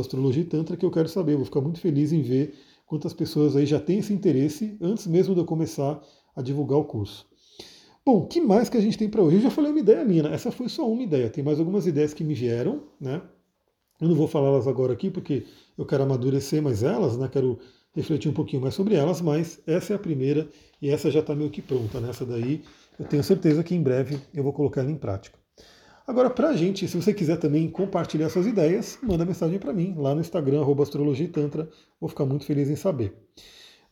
astrologitantra, 0.00 0.76
que 0.76 0.86
eu 0.86 0.90
quero 0.90 1.08
saber. 1.08 1.32
Eu 1.32 1.38
vou 1.38 1.44
ficar 1.44 1.60
muito 1.60 1.80
feliz 1.80 2.12
em 2.12 2.22
ver 2.22 2.54
quantas 2.86 3.12
pessoas 3.12 3.56
aí 3.56 3.66
já 3.66 3.80
têm 3.80 3.98
esse 3.98 4.12
interesse 4.12 4.76
antes 4.80 5.06
mesmo 5.06 5.34
de 5.34 5.40
eu 5.40 5.44
começar 5.44 6.00
a 6.34 6.42
divulgar 6.42 6.78
o 6.78 6.84
curso. 6.84 7.26
Bom, 8.04 8.18
o 8.18 8.26
que 8.26 8.40
mais 8.40 8.68
que 8.68 8.76
a 8.76 8.80
gente 8.80 8.98
tem 8.98 9.08
para 9.08 9.22
hoje? 9.22 9.36
Eu 9.36 9.42
já 9.42 9.50
falei 9.50 9.70
uma 9.70 9.80
ideia 9.80 10.04
minha, 10.04 10.24
né? 10.24 10.34
essa 10.34 10.52
foi 10.52 10.68
só 10.68 10.86
uma 10.90 11.02
ideia, 11.02 11.30
tem 11.30 11.42
mais 11.42 11.58
algumas 11.58 11.86
ideias 11.86 12.12
que 12.12 12.22
me 12.22 12.34
vieram, 12.34 12.82
né? 13.00 13.22
Eu 14.00 14.08
não 14.08 14.14
vou 14.14 14.28
falá-las 14.28 14.66
agora 14.66 14.92
aqui 14.92 15.10
porque 15.10 15.46
eu 15.78 15.86
quero 15.86 16.02
amadurecer 16.02 16.60
mais 16.60 16.82
elas, 16.82 17.16
né? 17.16 17.28
Quero 17.32 17.58
refletir 17.94 18.28
um 18.28 18.34
pouquinho 18.34 18.60
mais 18.60 18.74
sobre 18.74 18.94
elas, 18.96 19.20
mas 19.20 19.60
essa 19.66 19.92
é 19.92 19.96
a 19.96 19.98
primeira 19.98 20.48
e 20.82 20.90
essa 20.90 21.10
já 21.10 21.20
está 21.20 21.34
meio 21.34 21.48
que 21.48 21.62
pronta. 21.62 22.00
Né? 22.00 22.10
daí 22.28 22.62
eu 22.98 23.06
tenho 23.06 23.22
certeza 23.22 23.62
que 23.62 23.74
em 23.74 23.82
breve 23.82 24.20
eu 24.34 24.42
vou 24.42 24.52
colocar 24.52 24.82
ela 24.82 24.90
em 24.90 24.96
prática. 24.96 25.38
Agora, 26.06 26.28
para 26.28 26.50
a 26.50 26.56
gente, 26.56 26.86
se 26.86 27.00
você 27.00 27.14
quiser 27.14 27.38
também 27.38 27.66
compartilhar 27.66 28.28
suas 28.28 28.46
ideias, 28.46 28.98
manda 29.02 29.24
mensagem 29.24 29.58
para 29.58 29.72
mim 29.72 29.94
lá 29.96 30.14
no 30.14 30.20
Instagram, 30.20 30.62
astrologitantra, 30.82 31.66
vou 31.98 32.10
ficar 32.10 32.26
muito 32.26 32.44
feliz 32.44 32.68
em 32.68 32.76
saber. 32.76 33.14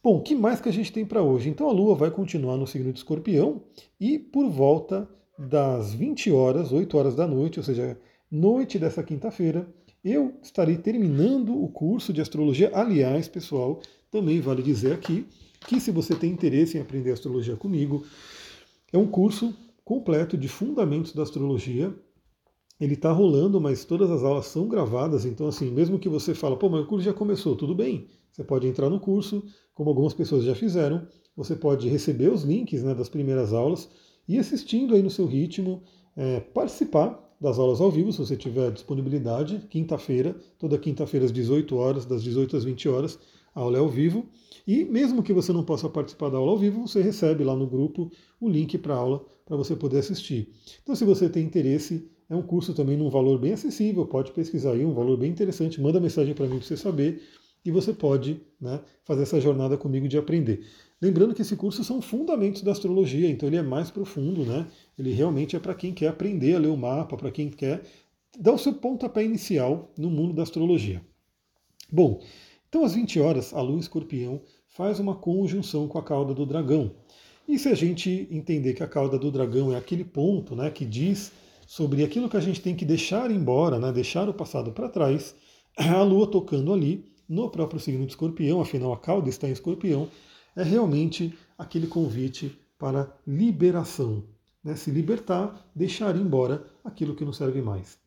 Bom, 0.03 0.19
o 0.19 0.21
que 0.21 0.35
mais 0.35 0.61
que 0.61 0.69
a 0.69 0.73
gente 0.73 0.93
tem 0.93 1.07
para 1.07 1.23
hoje? 1.23 1.49
Então 1.49 1.71
a 1.71 1.73
Lua 1.73 1.95
vai 1.95 2.11
continuar 2.11 2.59
no 2.59 2.67
signo 2.67 2.93
de 2.93 2.99
Escorpião 2.99 3.63
e 3.99 4.19
por 4.19 4.47
volta 4.51 5.09
das 5.39 5.95
20 5.95 6.31
horas, 6.31 6.71
8 6.71 6.99
horas 6.99 7.15
da 7.15 7.27
noite, 7.27 7.59
ou 7.59 7.65
seja, 7.65 7.99
noite 8.31 8.79
dessa 8.79 9.03
quinta-feira, 9.03 9.67
eu 10.05 10.35
estarei 10.43 10.77
terminando 10.77 11.63
o 11.63 11.69
curso 11.69 12.13
de 12.13 12.21
astrologia. 12.21 12.71
Aliás, 12.75 13.27
pessoal, 13.27 13.81
também 14.11 14.39
vale 14.39 14.63
dizer 14.63 14.93
aqui 14.93 15.27
que 15.67 15.81
se 15.81 15.91
você 15.91 16.15
tem 16.15 16.31
interesse 16.31 16.77
em 16.77 16.81
aprender 16.83 17.13
astrologia 17.13 17.57
comigo, 17.57 18.05
é 18.93 18.99
um 18.99 19.07
curso 19.07 19.55
completo 19.85 20.37
de 20.37 20.49
fundamentos 20.49 21.13
da 21.13 21.23
astrologia. 21.23 21.95
Ele 22.81 22.95
está 22.95 23.13
rolando, 23.13 23.61
mas 23.61 23.85
todas 23.85 24.11
as 24.11 24.23
aulas 24.25 24.47
são 24.47 24.67
gravadas, 24.67 25.25
então 25.25 25.47
assim, 25.47 25.71
mesmo 25.71 25.99
que 25.99 26.09
você 26.09 26.35
fala, 26.35 26.57
pô, 26.57 26.67
o 26.67 26.87
curso 26.87 27.05
já 27.05 27.13
começou, 27.13 27.55
tudo 27.55 27.75
bem. 27.75 28.09
Você 28.33 28.43
pode 28.43 28.67
entrar 28.67 28.89
no 28.89 28.99
curso, 28.99 29.45
como 29.75 29.91
algumas 29.91 30.15
pessoas 30.15 30.45
já 30.45 30.55
fizeram, 30.55 31.07
você 31.37 31.55
pode 31.55 31.89
receber 31.89 32.33
os 32.33 32.43
links 32.43 32.83
né, 32.83 32.95
das 32.95 33.09
primeiras 33.09 33.53
aulas 33.53 33.89
e 34.27 34.39
assistindo 34.39 34.95
aí 34.95 35.03
no 35.03 35.11
seu 35.11 35.27
ritmo, 35.27 35.83
é, 36.17 36.41
participar 36.41 37.19
das 37.41 37.59
aulas 37.59 37.81
ao 37.81 37.91
vivo, 37.91 38.13
se 38.13 38.19
você 38.19 38.37
tiver 38.37 38.71
disponibilidade, 38.71 39.67
quinta-feira, 39.69 40.37
toda 40.59 40.79
quinta-feira 40.79 41.27
às 41.27 41.33
18 41.33 41.77
horas, 41.77 42.07
das 42.07 42.23
18 42.23 42.57
às 42.57 42.65
20 42.65 42.89
horas, 42.89 43.19
aula 43.61 43.79
é 43.79 43.81
ao 43.81 43.89
vivo. 43.89 44.27
E 44.67 44.85
mesmo 44.85 45.23
que 45.23 45.33
você 45.33 45.53
não 45.53 45.65
possa 45.65 45.89
participar 45.89 46.31
da 46.31 46.39
aula 46.39 46.53
ao 46.53 46.59
vivo, 46.59 46.87
você 46.87 47.03
recebe 47.03 47.45
lá 47.45 47.55
no 47.57 47.67
grupo 47.67 48.11
o 48.41 48.49
link 48.49 48.79
para 48.79 48.95
a 48.95 48.99
aula 48.99 49.25
para 49.45 49.57
você 49.57 49.75
poder 49.75 49.99
assistir. 49.99 50.49
Então, 50.83 50.95
se 50.95 51.05
você 51.05 51.29
tem 51.29 51.45
interesse, 51.45 52.09
é 52.31 52.37
um 52.37 52.43
curso 52.43 52.73
também 52.73 52.97
num 52.97 53.11
valor 53.11 53.39
bem 53.39 53.53
acessível, 53.53 54.07
pode 54.07 54.33
pesquisar 54.33 54.73
aí, 54.73 54.85
um 54.85 54.95
valor 54.95 55.17
bem 55.17 55.31
interessante, 55.31 55.81
manda 55.81 56.01
mensagem 56.01 56.35
para 56.35 56.47
mim 56.47 56.59
para 56.59 56.67
você 56.67 56.77
saber 56.77 57.23
e 57.65 57.71
você 57.71 57.93
pode 57.93 58.41
né, 58.61 58.81
fazer 59.05 59.23
essa 59.23 59.41
jornada 59.41 59.77
comigo 59.77 60.09
de 60.09 60.19
aprender. 60.19 60.65
Lembrando 61.01 61.35
que 61.35 61.43
esse 61.43 61.57
curso 61.57 61.83
são 61.83 62.01
fundamentos 62.01 62.63
da 62.63 62.73
astrologia, 62.73 63.29
então 63.29 63.49
ele 63.49 63.57
é 63.57 63.63
mais 63.63 63.91
profundo, 63.91 64.45
né? 64.45 64.67
Ele 64.99 65.13
realmente 65.13 65.57
é 65.57 65.59
para 65.59 65.75
quem 65.75 65.93
quer 65.93 66.09
aprender 66.09 66.55
a 66.55 66.59
ler 66.59 66.69
o 66.69 66.77
mapa, 66.77 67.17
para 67.17 67.31
quem 67.31 67.51
quer 67.51 67.83
dar 68.39 68.53
o 68.53 68.59
seu 68.59 68.73
pontapé 68.73 69.25
inicial 69.25 69.93
no 69.99 70.11
mundo 70.11 70.33
da 70.33 70.43
astrologia. 70.43 71.03
Bom, 71.91 72.23
então 72.73 72.87
às 72.87 72.95
20 72.95 73.21
horas 73.21 73.53
a 73.53 73.61
Lua 73.61 73.79
Escorpião 73.79 74.41
faz 74.67 74.99
uma 74.99 75.15
conjunção 75.15 75.87
com 75.87 75.99
a 75.99 76.03
cauda 76.03 76.33
do 76.33 76.47
dragão. 76.47 76.91
E 77.47 77.59
se 77.59 77.69
a 77.69 77.75
gente 77.75 78.27
entender 78.31 78.73
que 78.73 78.83
a 78.83 78.89
cauda 78.89 79.19
do 79.19 79.31
dragão 79.31 79.71
é 79.71 79.77
aquele 79.77 80.05
ponto 80.05 80.57
né, 80.57 80.71
que 80.71 80.87
diz 80.87 81.33
sobre 81.67 82.03
aquilo 82.03 82.31
que 82.31 82.37
a 82.39 82.41
gente 82.41 82.63
tem 82.63 82.75
que 82.75 82.87
deixar 82.87 83.31
embora, 83.31 83.79
né, 83.79 83.93
deixar 83.93 84.27
o 84.27 84.33
passado 84.33 84.73
para 84.73 84.89
trás, 84.89 85.35
a 85.77 86.03
Lua 86.03 86.27
tocando 86.27 86.73
ali 86.73 87.05
no 87.29 87.51
próprio 87.51 87.79
signo 87.79 88.07
de 88.07 88.13
escorpião, 88.13 88.63
afinal 88.63 88.95
a 88.95 88.99
cauda 88.99 89.29
está 89.29 89.47
em 89.47 89.53
escorpião, 89.53 90.09
é 90.57 90.63
realmente 90.63 91.35
aquele 91.59 91.87
convite 91.87 92.59
para 92.79 93.15
liberação, 93.27 94.25
né? 94.65 94.77
se 94.77 94.91
libertar, 94.91 95.71
deixar 95.75 96.17
embora 96.17 96.65
aquilo 96.83 97.15
que 97.15 97.25
não 97.25 97.35
serve 97.35 97.61
mais. 97.61 97.99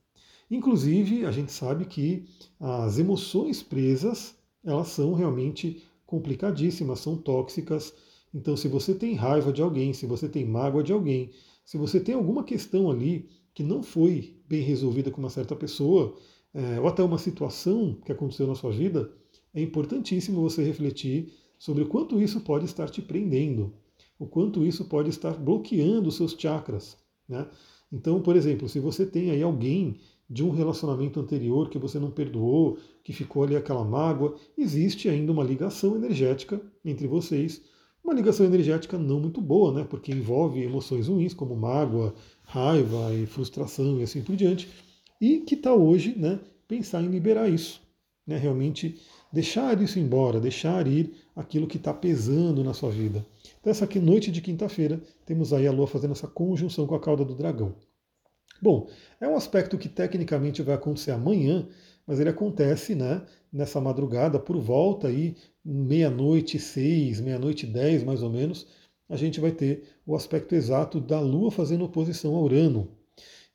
Inclusive, 0.50 1.24
a 1.24 1.32
gente 1.32 1.52
sabe 1.52 1.86
que 1.86 2.26
as 2.60 2.98
emoções 2.98 3.62
presas, 3.62 4.36
elas 4.66 4.88
são 4.88 5.14
realmente 5.14 5.84
complicadíssimas, 6.06 7.00
são 7.00 7.16
tóxicas. 7.16 7.94
Então, 8.34 8.58
se 8.58 8.68
você 8.68 8.94
tem 8.94 9.14
raiva 9.14 9.54
de 9.54 9.62
alguém, 9.62 9.94
se 9.94 10.06
você 10.06 10.28
tem 10.28 10.46
mágoa 10.46 10.84
de 10.84 10.92
alguém, 10.92 11.32
se 11.64 11.78
você 11.78 12.00
tem 12.00 12.16
alguma 12.16 12.44
questão 12.44 12.90
ali 12.92 13.30
que 13.54 13.64
não 13.64 13.82
foi 13.82 14.36
bem 14.48 14.62
resolvida 14.62 15.10
com 15.10 15.20
uma 15.20 15.30
certa 15.30 15.56
pessoa, 15.56 16.16
é, 16.54 16.80
ou 16.80 16.88
até 16.88 17.04
uma 17.04 17.18
situação 17.18 17.98
que 18.06 18.12
aconteceu 18.12 18.48
na 18.48 18.56
sua 18.56 18.72
vida, 18.72 19.12
é 19.54 19.62
importantíssimo 19.62 20.42
você 20.42 20.64
refletir 20.64 21.34
sobre 21.58 21.84
o 21.84 21.88
quanto 21.88 22.22
isso 22.22 22.42
pode 22.42 22.66
estar 22.66 22.90
te 22.90 23.02
prendendo, 23.02 23.74
o 24.20 24.26
quanto 24.26 24.66
isso 24.66 24.86
pode 24.86 25.10
estar 25.10 25.34
bloqueando 25.34 26.10
os 26.10 26.16
seus 26.16 26.34
chakras. 26.34 26.98
Né? 27.28 27.48
Então, 27.92 28.22
por 28.22 28.36
exemplo, 28.36 28.68
se 28.68 28.80
você 28.80 29.06
tem 29.06 29.32
aí 29.32 29.42
alguém 29.42 30.00
de 30.30 30.44
um 30.44 30.50
relacionamento 30.50 31.20
anterior 31.20 31.70
que 31.70 31.78
você 31.78 32.00
não 32.00 32.10
perdoou, 32.10 32.78
que 33.04 33.14
ficou 33.14 33.44
ali 33.44 33.56
aquela 33.56 33.84
mágoa, 33.84 34.36
existe 34.58 35.08
ainda 35.08 35.32
uma 35.32 35.44
ligação 35.44 35.96
energética 35.96 36.60
entre 36.84 37.08
vocês, 37.08 37.62
uma 38.04 38.14
ligação 38.14 38.46
energética 38.46 38.98
não 38.98 39.20
muito 39.20 39.42
boa, 39.42 39.74
né? 39.74 39.84
Porque 39.84 40.12
envolve 40.12 40.62
emoções 40.62 41.08
ruins 41.08 41.34
como 41.34 41.56
mágoa, 41.56 42.14
raiva 42.44 43.14
e 43.14 43.26
frustração 43.26 44.00
e 44.00 44.04
assim 44.04 44.22
por 44.22 44.36
diante 44.36 44.68
e 45.20 45.40
que 45.40 45.56
está 45.56 45.74
hoje, 45.74 46.16
né, 46.18 46.40
pensar 46.68 47.04
em 47.04 47.08
liberar 47.08 47.50
isso, 47.50 47.82
né, 48.26 48.38
realmente 48.38 49.00
deixar 49.32 49.82
isso 49.82 50.00
embora, 50.00 50.40
deixar 50.40 50.88
ir 50.88 51.14
aquilo 51.36 51.68
que 51.68 51.78
está 51.78 51.94
pesando 51.94 52.64
na 52.64 52.74
sua 52.74 52.90
vida. 52.90 53.26
Então, 53.60 53.72
essa 53.72 53.86
aqui, 53.86 54.00
noite 54.00 54.32
de 54.32 54.42
quinta-feira, 54.42 55.02
temos 55.26 55.52
aí 55.54 55.68
a 55.68 55.72
Lua 55.72 55.88
fazendo 55.88 56.12
essa 56.12 56.28
conjunção 56.28 56.88
com 56.88 56.96
a 56.96 57.00
cauda 57.00 57.26
do 57.26 57.36
dragão. 57.36 57.76
Bom, 58.62 58.88
é 59.20 59.28
um 59.28 59.36
aspecto 59.36 59.78
que 59.78 59.90
tecnicamente 59.90 60.62
vai 60.62 60.76
acontecer 60.76 61.12
amanhã, 61.12 61.68
mas 62.08 62.20
ele 62.20 62.30
acontece 62.30 62.96
né, 62.96 63.26
nessa 63.52 63.82
madrugada, 63.82 64.40
por 64.40 64.58
volta 64.58 65.08
aí, 65.08 65.36
meia-noite 65.64 66.60
seis, 66.60 67.20
meia-noite 67.20 67.66
dez 67.66 68.04
mais 68.04 68.22
ou 68.24 68.30
menos, 68.30 68.68
a 69.10 69.16
gente 69.16 69.40
vai 69.40 69.52
ter 69.52 69.84
o 70.06 70.16
aspecto 70.16 70.56
exato 70.56 71.00
da 71.00 71.20
Lua 71.20 71.52
fazendo 71.52 71.86
oposição 71.86 72.36
a 72.36 72.42
Urano. 72.42 72.90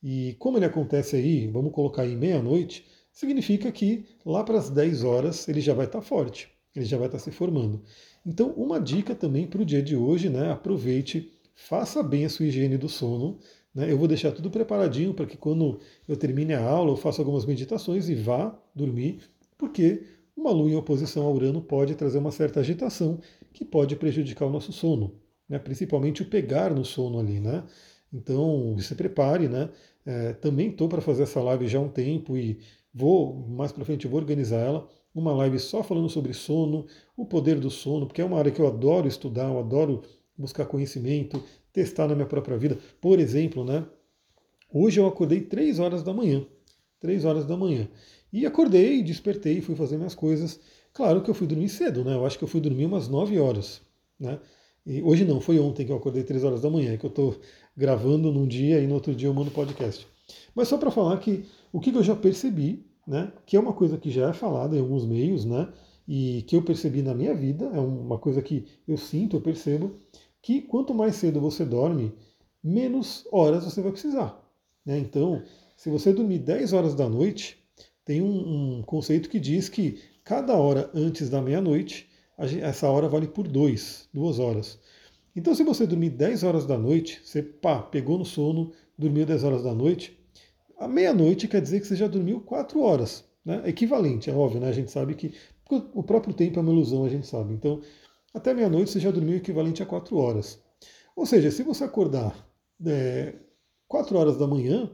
E 0.03 0.35
como 0.39 0.59
ele 0.59 0.65
acontece 0.65 1.17
aí, 1.17 1.47
vamos 1.47 1.73
colocar 1.73 2.03
aí 2.03 2.17
meia-noite, 2.17 2.87
significa 3.13 3.71
que 3.71 4.05
lá 4.25 4.43
para 4.45 4.59
as 4.59 4.71
10 4.71 5.05
horas 5.05 5.49
ele 5.49 5.61
já 5.61 5.75
vai 5.75 5.87
estar 5.87 6.01
tá 6.01 6.05
forte, 6.05 6.49
ele 6.75 6.85
já 6.85 6.97
vai 6.97 7.07
estar 7.07 7.19
tá 7.19 7.25
se 7.25 7.31
formando. 7.31 7.83
Então, 8.25 8.51
uma 8.53 8.81
dica 8.81 9.15
também 9.15 9.47
para 9.47 9.63
o 9.63 9.65
dia 9.65 9.83
de 9.83 9.97
hoje, 9.97 10.29
né? 10.29 10.51
Aproveite, 10.51 11.33
faça 11.55 12.03
bem 12.03 12.25
a 12.25 12.29
sua 12.29 12.47
higiene 12.47 12.77
do 12.79 12.89
sono. 12.89 13.39
Né? 13.75 13.91
Eu 13.91 13.99
vou 13.99 14.09
deixar 14.09 14.33
tudo 14.33 14.51
preparadinho 14.51 15.15
para 15.15 15.27
que 15.27 15.37
quando 15.37 15.79
eu 16.09 16.17
termine 16.17 16.55
a 16.55 16.63
aula 16.63 16.91
eu 16.93 16.97
faça 16.97 17.21
algumas 17.23 17.45
meditações 17.45 18.09
e 18.09 18.15
vá 18.15 18.57
dormir, 18.75 19.21
porque 19.57 20.05
uma 20.37 20.51
lua 20.51 20.71
em 20.71 20.77
oposição 20.77 21.25
ao 21.25 21.35
Urano 21.35 21.61
pode 21.61 21.95
trazer 21.95 22.19
uma 22.19 22.31
certa 22.31 22.61
agitação 22.61 23.21
que 23.53 23.65
pode 23.65 23.97
prejudicar 23.97 24.47
o 24.47 24.51
nosso 24.51 24.73
sono, 24.73 25.15
né? 25.49 25.59
principalmente 25.59 26.23
o 26.23 26.27
pegar 26.27 26.75
no 26.75 26.85
sono 26.85 27.19
ali. 27.19 27.41
Né? 27.41 27.65
Então, 28.13 28.77
se 28.79 28.95
prepare, 28.95 29.49
né? 29.49 29.71
É, 30.05 30.33
também 30.33 30.71
estou 30.71 30.89
para 30.89 31.01
fazer 31.01 31.25
essa 31.25 31.41
live 31.41 31.69
já 31.69 31.79
há 31.79 31.83
um 31.83 31.89
tempo 31.89 32.37
e 32.37 32.59
vou, 32.93 33.47
mais 33.49 33.71
para 33.71 33.85
frente, 33.85 34.09
vou 34.09 34.19
organizar 34.19 34.59
ela. 34.59 34.89
Uma 35.15 35.33
live 35.33 35.59
só 35.59 35.83
falando 35.83 36.09
sobre 36.09 36.33
sono, 36.33 36.87
o 37.17 37.27
poder 37.27 37.59
do 37.61 37.71
sono, 37.71 38.07
porque 38.07 38.23
é 38.23 38.25
uma 38.25 38.39
área 38.39 38.51
que 38.51 38.61
eu 38.61 38.67
adoro 38.67 39.07
estudar, 39.07 39.49
eu 39.49 39.59
adoro 39.59 40.03
buscar 40.37 40.65
conhecimento, 40.67 41.43
testar 41.73 42.09
na 42.09 42.15
minha 42.15 42.27
própria 42.27 42.57
vida. 42.57 42.79
Por 43.01 43.19
exemplo, 43.19 43.65
né? 43.65 43.87
Hoje 44.73 45.01
eu 45.01 45.07
acordei 45.07 45.41
3 45.41 45.79
horas 45.79 46.03
da 46.03 46.13
manhã. 46.13 46.47
3 47.01 47.25
horas 47.25 47.47
da 47.47 47.57
manhã. 47.57 47.89
E 48.33 48.47
acordei, 48.47 49.03
despertei, 49.03 49.61
fui 49.61 49.75
fazer 49.75 49.97
minhas 49.97 50.15
coisas. 50.15 50.61
Claro 50.93 51.23
que 51.23 51.31
eu 51.31 51.35
fui 51.35 51.47
dormir 51.47 51.69
cedo, 51.69 52.05
né? 52.05 52.15
Eu 52.15 52.25
acho 52.25 52.39
que 52.39 52.45
eu 52.45 52.49
fui 52.49 52.61
dormir 52.61 52.87
umas 52.87 53.09
9 53.09 53.39
horas, 53.39 53.81
né? 54.19 54.39
E 54.87 55.03
hoje 55.03 55.25
não, 55.25 55.41
foi 55.41 55.59
ontem 55.59 55.85
que 55.85 55.93
eu 55.93 55.97
acordei 55.97 56.23
3 56.23 56.45
horas 56.45 56.63
da 56.63 56.71
manhã, 56.71 56.97
que 56.97 57.05
eu 57.05 57.11
estou 57.11 57.41
gravando 57.77 58.33
num 58.33 58.47
dia 58.47 58.81
e 58.81 58.87
no 58.87 58.95
outro 58.95 59.15
dia 59.15 59.29
eu 59.29 59.35
mando 59.35 59.51
podcast. 59.51 60.07
Mas 60.55 60.69
só 60.69 60.79
para 60.79 60.91
falar 60.91 61.19
que 61.19 61.45
o 61.73 61.81
que 61.81 61.95
eu 61.95 62.03
já 62.03 62.17
percebi, 62.17 62.87
né, 63.07 63.33
que 63.47 63.57
é 63.57 63.61
uma 63.61 63.73
coisa 63.73 63.99
que 63.99 64.11
já 64.11 64.31
é 64.31 64.33
falada 64.33 64.77
em 64.77 64.81
alguns 64.81 65.05
meios, 65.05 65.45
né, 65.45 65.69
e 66.07 66.43
que 66.43 66.57
eu 66.57 66.63
percebi 66.63 67.03
na 67.03 67.15
minha 67.15 67.35
vida, 67.35 67.67
é 67.67 67.79
uma 67.79 68.19
coisa 68.19 68.43
que 68.43 68.65
eu 68.87 68.97
sinto, 68.97 69.37
eu 69.37 69.41
percebo, 69.41 69.97
que 70.43 70.63
quanto 70.63 70.95
mais 70.95 71.17
cedo 71.17 71.41
você 71.41 71.65
dorme, 71.65 72.13
menos 72.63 73.27
horas 73.31 73.65
você 73.65 73.81
vai 73.81 73.93
precisar. 73.93 74.41
Né? 74.85 74.99
Então, 74.99 75.43
se 75.77 75.91
você 75.91 76.13
dormir 76.13 76.39
10 76.39 76.73
horas 76.73 76.95
da 76.95 77.09
noite, 77.09 77.59
tem 78.05 78.23
um, 78.23 78.79
um 78.79 78.83
conceito 78.83 79.29
que 79.29 79.39
diz 79.39 79.69
que 79.69 80.01
cada 80.25 80.57
hora 80.57 80.91
antes 80.95 81.29
da 81.29 81.41
meia-noite 81.41 82.09
essa 82.63 82.89
hora 82.89 83.09
vale 83.09 83.29
por 83.29 83.47
dois, 83.47 84.09
duas 84.13 84.39
horas. 84.39 84.79
Então, 85.37 85.55
se 85.55 85.63
você 85.63 85.87
dormir 85.87 86.11
10 86.11 86.43
horas 86.43 86.67
da 86.67 86.79
noite, 86.79 87.21
você 87.23 87.43
pá, 87.43 87.83
pegou 87.83 88.19
no 88.19 88.25
sono, 88.25 88.73
dormiu 88.97 89.27
10 89.27 89.45
horas 89.45 89.63
da 89.63 89.75
noite, 89.75 90.19
a 90.79 90.89
meia-noite 90.89 91.47
quer 91.47 91.61
dizer 91.61 91.81
que 91.81 91.87
você 91.87 91.97
já 91.97 92.09
dormiu 92.09 92.41
4 92.41 92.81
horas. 92.81 93.25
Né? 93.45 93.63
Equivalente, 93.67 94.31
é 94.31 94.35
óbvio, 94.35 94.61
né? 94.61 94.69
A 94.69 94.73
gente 94.73 94.91
sabe 94.91 95.15
que 95.15 95.35
o 95.95 96.03
próprio 96.03 96.35
tempo 96.35 96.59
é 96.59 96.63
uma 96.63 96.73
ilusão, 96.73 97.05
a 97.05 97.09
gente 97.09 97.27
sabe. 97.27 97.53
Então, 97.53 97.81
até 98.33 98.55
meia-noite 98.55 98.91
você 98.91 99.01
já 99.01 99.11
dormiu 99.11 99.35
o 99.35 99.37
equivalente 99.37 99.83
a 99.83 99.87
4 99.87 100.17
horas. 100.17 100.63
Ou 101.17 101.27
seja, 101.27 101.51
se 101.51 101.63
você 101.63 101.85
acordar 101.85 102.35
é, 102.87 103.35
4 103.89 104.17
horas 104.17 104.37
da 104.37 104.47
manhã, 104.47 104.91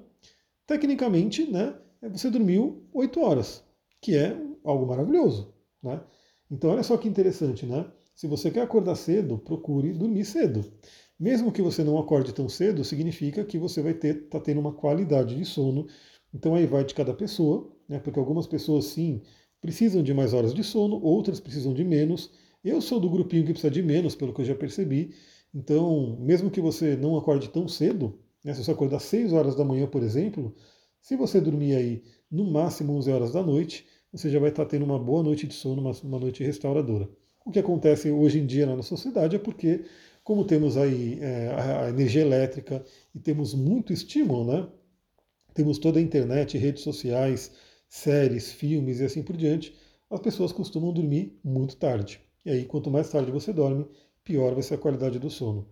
tecnicamente, 0.66 1.50
né, 1.50 1.74
você 2.10 2.30
dormiu 2.30 2.88
8 2.92 3.20
horas, 3.20 3.62
que 4.00 4.16
é 4.16 4.36
algo 4.64 4.86
maravilhoso. 4.86 5.54
Né? 5.82 6.00
Então, 6.50 6.70
olha 6.70 6.82
só 6.82 6.96
que 6.96 7.08
interessante, 7.08 7.66
né? 7.66 7.86
Se 8.14 8.26
você 8.26 8.50
quer 8.50 8.62
acordar 8.62 8.94
cedo, 8.94 9.38
procure 9.38 9.92
dormir 9.92 10.24
cedo. 10.24 10.64
Mesmo 11.18 11.52
que 11.52 11.62
você 11.62 11.84
não 11.84 11.98
acorde 11.98 12.32
tão 12.32 12.48
cedo, 12.48 12.84
significa 12.84 13.44
que 13.44 13.58
você 13.58 13.82
vai 13.82 13.94
ter 13.94 14.28
tá 14.28 14.40
tendo 14.40 14.60
uma 14.60 14.72
qualidade 14.72 15.36
de 15.36 15.44
sono. 15.44 15.86
Então 16.32 16.54
aí 16.54 16.66
vai 16.66 16.84
de 16.84 16.94
cada 16.94 17.12
pessoa, 17.12 17.70
né? 17.88 17.98
Porque 17.98 18.18
algumas 18.18 18.46
pessoas 18.46 18.86
sim 18.86 19.22
precisam 19.60 20.02
de 20.02 20.14
mais 20.14 20.32
horas 20.32 20.54
de 20.54 20.62
sono, 20.62 21.00
outras 21.02 21.40
precisam 21.40 21.74
de 21.74 21.84
menos. 21.84 22.30
Eu 22.66 22.80
sou 22.80 22.99
do 22.99 23.08
grupinho 23.08 23.44
que 23.44 23.52
precisa 23.52 23.70
de 23.70 23.80
menos, 23.80 24.16
pelo 24.16 24.35
que 24.35 24.40
eu 24.40 24.44
já 24.44 24.54
percebi. 24.56 25.14
Então, 25.54 26.16
mesmo 26.18 26.50
que 26.50 26.61
você 26.61 26.96
não 26.96 27.16
acorde 27.16 27.49
tão 27.49 27.68
cedo, 27.68 28.18
né? 28.44 28.52
se 28.52 28.64
você 28.64 28.73
acordar 28.73 28.99
6 28.99 29.32
horas 29.32 29.54
da 29.54 29.64
manhã, 29.64 29.87
por 29.87 30.02
exemplo, 30.02 30.52
se 31.00 31.14
você 31.14 31.40
dormir 31.40 31.76
aí 31.76 32.02
no 32.28 32.44
máximo 32.44 32.92
11 32.94 33.12
horas 33.12 33.32
da 33.32 33.40
noite, 33.40 33.87
você 34.12 34.28
já 34.28 34.40
vai 34.40 34.50
estar 34.50 34.64
tendo 34.66 34.85
uma 34.85 34.99
boa 34.99 35.23
noite 35.23 35.46
de 35.46 35.54
sono, 35.54 35.80
uma, 35.80 35.92
uma 36.02 36.18
noite 36.18 36.42
restauradora. 36.42 37.08
O 37.44 37.52
que 37.52 37.61
acontece 37.61 38.11
hoje 38.11 38.40
em 38.40 38.46
dia 38.46 38.66
na 38.66 38.75
nossa 38.75 38.88
sociedade 38.88 39.37
é 39.37 39.38
porque, 39.38 39.85
como 40.25 40.44
temos 40.44 40.76
aí 40.76 41.20
é, 41.20 41.54
a 41.56 41.88
energia 41.88 42.23
elétrica 42.23 42.85
e 43.14 43.20
temos 43.20 43.54
muito 43.54 43.92
estímulo, 43.92 44.44
né? 44.44 44.68
Temos 45.54 45.78
toda 45.78 46.00
a 46.00 46.02
internet, 46.02 46.58
redes 46.58 46.82
sociais, 46.82 47.52
séries, 47.88 48.50
filmes 48.50 48.99
e 48.99 49.04
assim 49.04 49.23
por 49.23 49.37
diante, 49.37 49.73
as 50.11 50.18
pessoas 50.18 50.50
costumam 50.50 50.92
dormir 50.92 51.38
muito 51.44 51.76
tarde. 51.76 52.25
E 52.46 52.50
aí, 52.50 52.64
quanto 52.64 52.92
mais 52.92 53.10
tarde 53.10 53.32
você 53.32 53.52
dorme, 53.52 53.84
pior 54.22 54.54
vai 54.54 54.62
ser 54.62 54.74
a 54.74 54.78
qualidade 54.78 55.18
do 55.18 55.28
sono. 55.28 55.66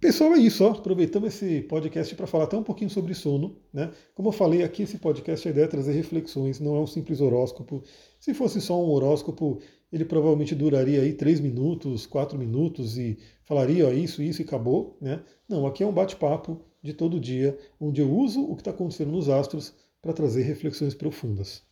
Pessoal, 0.00 0.34
é 0.34 0.38
isso. 0.38 0.64
Ó. 0.64 0.72
Aproveitamos 0.72 1.28
esse 1.28 1.60
podcast 1.62 2.16
para 2.16 2.26
falar 2.26 2.44
até 2.44 2.56
um 2.56 2.64
pouquinho 2.64 2.90
sobre 2.90 3.14
sono. 3.14 3.56
Né? 3.72 3.92
Como 4.12 4.30
eu 4.30 4.32
falei 4.32 4.64
aqui, 4.64 4.82
esse 4.82 4.98
podcast 4.98 5.46
a 5.46 5.52
ideia 5.52 5.66
é 5.66 5.68
trazer 5.68 5.92
reflexões, 5.92 6.58
não 6.58 6.74
é 6.74 6.80
um 6.80 6.86
simples 6.88 7.20
horóscopo. 7.20 7.80
Se 8.18 8.34
fosse 8.34 8.60
só 8.60 8.84
um 8.84 8.90
horóscopo, 8.90 9.60
ele 9.92 10.04
provavelmente 10.04 10.52
duraria 10.52 11.00
aí 11.00 11.12
três 11.12 11.38
minutos, 11.38 12.06
quatro 12.06 12.36
minutos 12.36 12.98
e 12.98 13.16
falaria 13.44 13.86
ó, 13.86 13.92
isso, 13.92 14.20
isso 14.20 14.42
e 14.42 14.44
acabou. 14.44 14.98
Né? 15.00 15.22
Não, 15.48 15.64
aqui 15.64 15.84
é 15.84 15.86
um 15.86 15.92
bate-papo 15.92 16.60
de 16.82 16.92
todo 16.92 17.20
dia, 17.20 17.56
onde 17.80 18.00
eu 18.00 18.10
uso 18.10 18.42
o 18.42 18.56
que 18.56 18.62
está 18.62 18.72
acontecendo 18.72 19.12
nos 19.12 19.28
astros 19.28 19.72
para 20.02 20.12
trazer 20.12 20.42
reflexões 20.42 20.92
profundas. 20.92 21.62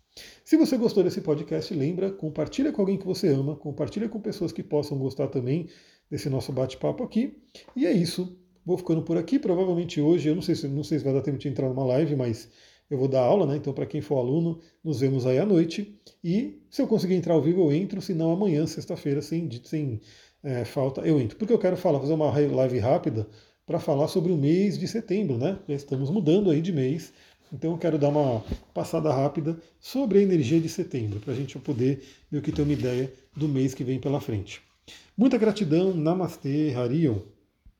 Se 0.44 0.56
você 0.56 0.76
gostou 0.76 1.04
desse 1.04 1.20
podcast, 1.20 1.72
lembra, 1.72 2.10
compartilha 2.10 2.72
com 2.72 2.82
alguém 2.82 2.98
que 2.98 3.06
você 3.06 3.28
ama, 3.28 3.54
compartilha 3.54 4.08
com 4.08 4.20
pessoas 4.20 4.52
que 4.52 4.62
possam 4.62 4.98
gostar 4.98 5.28
também 5.28 5.68
desse 6.10 6.28
nosso 6.28 6.52
bate-papo 6.52 7.04
aqui. 7.04 7.38
E 7.76 7.86
é 7.86 7.92
isso. 7.92 8.36
Vou 8.64 8.76
ficando 8.76 9.02
por 9.02 9.16
aqui. 9.16 9.38
Provavelmente 9.38 10.00
hoje, 10.00 10.28
eu 10.28 10.34
não 10.34 10.42
sei 10.42 10.54
se 10.54 10.66
não 10.68 10.82
sei 10.82 10.98
se 10.98 11.04
vai 11.04 11.14
dar 11.14 11.22
tempo 11.22 11.38
de 11.38 11.48
entrar 11.48 11.68
numa 11.68 11.84
live, 11.84 12.16
mas 12.16 12.48
eu 12.90 12.98
vou 12.98 13.06
dar 13.06 13.20
aula, 13.20 13.46
né? 13.46 13.56
Então, 13.56 13.72
para 13.72 13.86
quem 13.86 14.00
for 14.00 14.18
aluno, 14.18 14.58
nos 14.82 15.00
vemos 15.00 15.24
aí 15.24 15.38
à 15.38 15.46
noite. 15.46 15.96
E 16.22 16.60
se 16.68 16.82
eu 16.82 16.88
conseguir 16.88 17.14
entrar 17.14 17.34
ao 17.34 17.42
vivo, 17.42 17.62
eu 17.62 17.72
entro. 17.72 18.02
Se 18.02 18.12
não, 18.12 18.32
amanhã, 18.32 18.66
sexta-feira, 18.66 19.22
sem, 19.22 19.48
sem 19.62 20.00
é, 20.42 20.64
falta, 20.64 21.00
eu 21.02 21.20
entro. 21.20 21.38
Porque 21.38 21.52
eu 21.52 21.58
quero 21.58 21.76
falar, 21.76 22.00
fazer 22.00 22.14
uma 22.14 22.30
live 22.30 22.78
rápida 22.78 23.28
para 23.64 23.78
falar 23.78 24.08
sobre 24.08 24.32
o 24.32 24.36
mês 24.36 24.76
de 24.76 24.88
setembro, 24.88 25.38
né? 25.38 25.60
Já 25.68 25.76
estamos 25.76 26.10
mudando 26.10 26.50
aí 26.50 26.60
de 26.60 26.72
mês. 26.72 27.12
Então 27.52 27.72
eu 27.72 27.78
quero 27.78 27.98
dar 27.98 28.08
uma 28.08 28.44
passada 28.72 29.12
rápida 29.12 29.58
sobre 29.80 30.18
a 30.18 30.22
energia 30.22 30.60
de 30.60 30.68
setembro, 30.68 31.20
para 31.20 31.32
a 31.32 31.36
gente 31.36 31.58
poder 31.58 32.02
meio 32.30 32.42
que 32.42 32.52
ter 32.52 32.62
uma 32.62 32.72
ideia 32.72 33.12
do 33.36 33.48
mês 33.48 33.74
que 33.74 33.84
vem 33.84 33.98
pela 33.98 34.20
frente. 34.20 34.62
Muita 35.16 35.36
gratidão, 35.36 35.94
Namastê, 35.94 36.72
Harion. 36.74 37.18